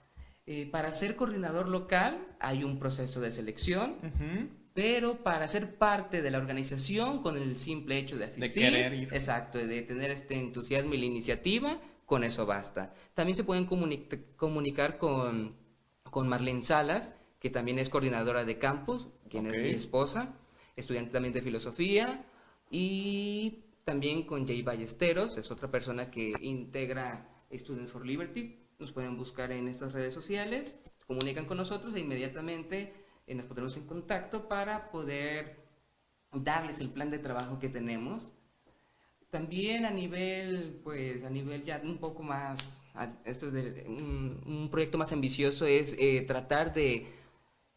Eh, 0.46 0.66
para 0.66 0.90
ser 0.90 1.14
coordinador 1.14 1.68
local 1.68 2.26
hay 2.40 2.64
un 2.64 2.80
proceso 2.80 3.20
de 3.20 3.30
selección, 3.30 3.94
pero 4.74 5.22
para 5.22 5.46
ser 5.46 5.76
parte 5.76 6.22
de 6.22 6.30
la 6.32 6.38
organización 6.38 7.22
con 7.22 7.36
el 7.36 7.56
simple 7.56 7.98
hecho 7.98 8.16
de 8.18 8.24
asistir, 8.24 8.52
querer 8.52 8.92
ir. 8.94 9.14
exacto, 9.14 9.58
de 9.58 9.82
tener 9.82 10.10
este 10.10 10.34
entusiasmo 10.34 10.94
y 10.94 10.98
la 10.98 11.06
iniciativa, 11.06 11.80
con 12.04 12.24
eso 12.24 12.46
basta. 12.46 12.94
También 13.14 13.36
se 13.36 13.44
pueden 13.44 13.68
comuni- 13.68 14.08
comunicar 14.34 14.98
con, 14.98 15.54
con 16.10 16.26
Marlene 16.26 16.64
Salas, 16.64 17.14
que 17.38 17.50
también 17.50 17.78
es 17.78 17.90
coordinadora 17.90 18.44
de 18.44 18.58
campus, 18.58 19.06
quien 19.30 19.46
es 19.46 19.52
mi 19.52 19.68
esposa, 19.70 20.34
estudiante 20.74 21.12
también 21.12 21.32
de 21.32 21.42
filosofía, 21.42 22.26
y 22.70 23.64
también 23.84 24.24
con 24.24 24.46
Jay 24.46 24.62
Ballesteros, 24.62 25.36
es 25.36 25.50
otra 25.50 25.70
persona 25.70 26.10
que 26.10 26.32
integra 26.40 27.28
Students 27.52 27.92
for 27.92 28.04
Liberty. 28.04 28.58
Nos 28.78 28.92
pueden 28.92 29.16
buscar 29.16 29.52
en 29.52 29.68
estas 29.68 29.92
redes 29.92 30.12
sociales, 30.12 30.74
comunican 31.06 31.46
con 31.46 31.56
nosotros 31.56 31.94
e 31.94 32.00
inmediatamente 32.00 32.92
eh, 33.26 33.34
nos 33.34 33.46
pondremos 33.46 33.76
en 33.76 33.86
contacto 33.86 34.48
para 34.48 34.90
poder 34.90 35.56
darles 36.32 36.80
el 36.80 36.90
plan 36.90 37.10
de 37.10 37.18
trabajo 37.18 37.58
que 37.58 37.68
tenemos. 37.68 38.28
También 39.30 39.84
a 39.84 39.90
nivel, 39.90 40.80
pues 40.84 41.24
a 41.24 41.30
nivel 41.30 41.64
ya 41.64 41.80
un 41.82 41.98
poco 41.98 42.22
más, 42.22 42.78
esto 43.24 43.48
es 43.48 43.52
de, 43.52 43.84
un, 43.88 44.42
un 44.46 44.70
proyecto 44.70 44.98
más 44.98 45.12
ambicioso 45.12 45.66
es 45.66 45.96
eh, 45.98 46.22
tratar 46.26 46.72
de, 46.72 47.06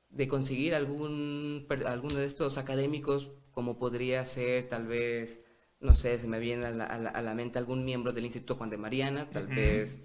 de 0.10 0.28
conseguir 0.28 0.75
algún, 0.75 1.65
alguno 1.86 2.15
de 2.15 2.25
estos 2.25 2.58
académicos, 2.58 3.32
como 3.60 3.78
podría 3.78 4.24
ser 4.24 4.69
tal 4.69 4.88
vez, 4.88 5.41
no 5.82 5.93
sé, 5.98 6.17
se 6.17 6.30
me 6.30 6.39
viene 6.39 6.65
a 6.65 6.69
la, 6.72 6.86
a 6.86 6.98
la- 6.98 7.10
a 7.10 7.22
la 7.22 7.34
mente 7.36 7.60
algún 7.60 7.84
miembro 7.84 8.13
del 8.13 8.24
Instituto 8.24 8.56
Juan 8.56 8.69
de 8.69 8.78
Mariana, 8.78 9.30
tal 9.30 9.48
Ujú. 9.48 9.56
vez 9.56 10.02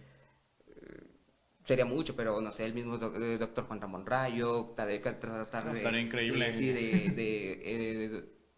eh, 0.66 1.04
sería 1.64 1.84
mucho, 1.84 2.16
pero 2.16 2.40
no 2.40 2.50
sé, 2.50 2.64
el 2.64 2.74
mismo 2.74 2.98
doc- 2.98 3.14
eh, 3.16 3.38
doctor 3.38 3.66
Juan 3.68 3.80
Ramón 3.80 4.06
Rayo, 4.06 4.72
tal 4.76 4.88
vez 4.88 5.00
tratar 5.02 5.70
de... 5.70 5.78
Estaría 5.78 6.00
increíble. 6.00 6.46
de- 6.46 6.52
sí, 6.52 6.66
de, 6.72 7.12
de, 7.14 7.52
eh, 7.62 8.08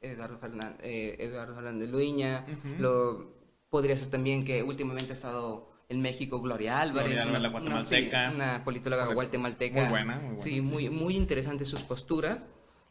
de 0.01 0.11
Eduardo 0.13 0.39
Fernández, 0.39 0.81
Eduardo 0.83 1.55
Fernández 1.57 1.91
Luña, 1.91 2.47
Ujú. 2.49 2.83
lo, 2.83 3.37
podría 3.69 3.99
ser 3.99 4.09
también 4.09 4.47
que 4.47 4.63
últimamente 4.63 5.11
ha 5.11 5.15
estado 5.15 5.69
en 5.91 6.01
México 6.01 6.41
Gloria 6.41 6.81
Álvarez, 6.81 7.13
Gloria 7.13 7.23
Álvarez, 7.23 7.43
la 7.43 7.49
una, 7.51 7.59
guatemalteca. 7.59 8.31
sí, 8.31 8.35
una 8.35 8.65
politóloga 8.65 9.13
guatemalteca. 9.13 9.81
Muy 9.83 9.91
buena, 9.91 10.15
muy 10.17 10.25
buena, 10.29 10.43
Sí, 10.43 10.53
sí. 10.53 10.61
muy, 10.63 10.89
muy 10.89 11.17
interesantes 11.17 11.69
sus 11.69 11.81
posturas. 11.83 12.47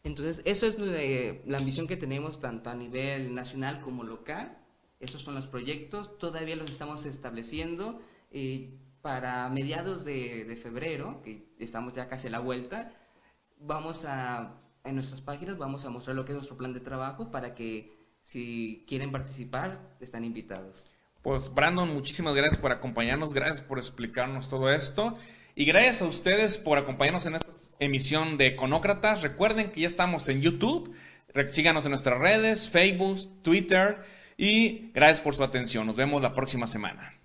Entonces, 0.06 0.40
eso 0.44 0.66
es 0.66 0.76
eh, 0.78 1.42
la 1.46 1.58
ambición 1.58 1.86
que 1.86 1.96
tenemos 1.96 2.40
tanto 2.40 2.70
a 2.70 2.74
nivel 2.74 3.34
nacional 3.34 3.80
como 3.80 4.04
local. 4.04 4.56
Esos 5.00 5.22
son 5.22 5.34
los 5.34 5.46
proyectos, 5.46 6.16
todavía 6.18 6.56
los 6.56 6.70
estamos 6.70 7.04
estableciendo. 7.04 8.00
eh, 8.30 8.70
para 9.06 9.48
mediados 9.50 10.04
de, 10.04 10.44
de 10.44 10.56
febrero, 10.56 11.22
que 11.22 11.54
estamos 11.60 11.92
ya 11.92 12.08
casi 12.08 12.26
a 12.26 12.30
la 12.30 12.40
vuelta, 12.40 12.92
vamos 13.60 14.04
a, 14.04 14.60
en 14.82 14.96
nuestras 14.96 15.20
páginas 15.20 15.56
vamos 15.58 15.84
a 15.84 15.90
mostrar 15.90 16.16
lo 16.16 16.24
que 16.24 16.32
es 16.32 16.36
nuestro 16.36 16.56
plan 16.56 16.72
de 16.72 16.80
trabajo 16.80 17.30
para 17.30 17.54
que 17.54 17.94
si 18.20 18.84
quieren 18.88 19.12
participar, 19.12 19.94
están 20.00 20.24
invitados. 20.24 20.86
Pues 21.22 21.54
Brandon, 21.54 21.88
muchísimas 21.94 22.34
gracias 22.34 22.60
por 22.60 22.72
acompañarnos, 22.72 23.32
gracias 23.32 23.60
por 23.60 23.78
explicarnos 23.78 24.48
todo 24.48 24.72
esto 24.72 25.16
y 25.54 25.66
gracias 25.66 26.02
a 26.02 26.06
ustedes 26.06 26.58
por 26.58 26.76
acompañarnos 26.76 27.26
en 27.26 27.36
esta 27.36 27.52
emisión 27.80 28.38
de 28.38 28.46
Econócratas. 28.46 29.22
Recuerden 29.22 29.70
que 29.70 29.82
ya 29.82 29.86
estamos 29.86 30.28
en 30.28 30.42
YouTube, 30.42 30.94
síganos 31.50 31.84
en 31.84 31.90
nuestras 31.90 32.18
redes, 32.18 32.70
Facebook, 32.70 33.42
Twitter 33.42 33.98
y 34.36 34.90
gracias 34.92 35.20
por 35.20 35.34
su 35.34 35.42
atención. 35.42 35.86
Nos 35.86 35.96
vemos 35.96 36.22
la 36.22 36.34
próxima 36.34 36.66
semana. 36.66 37.15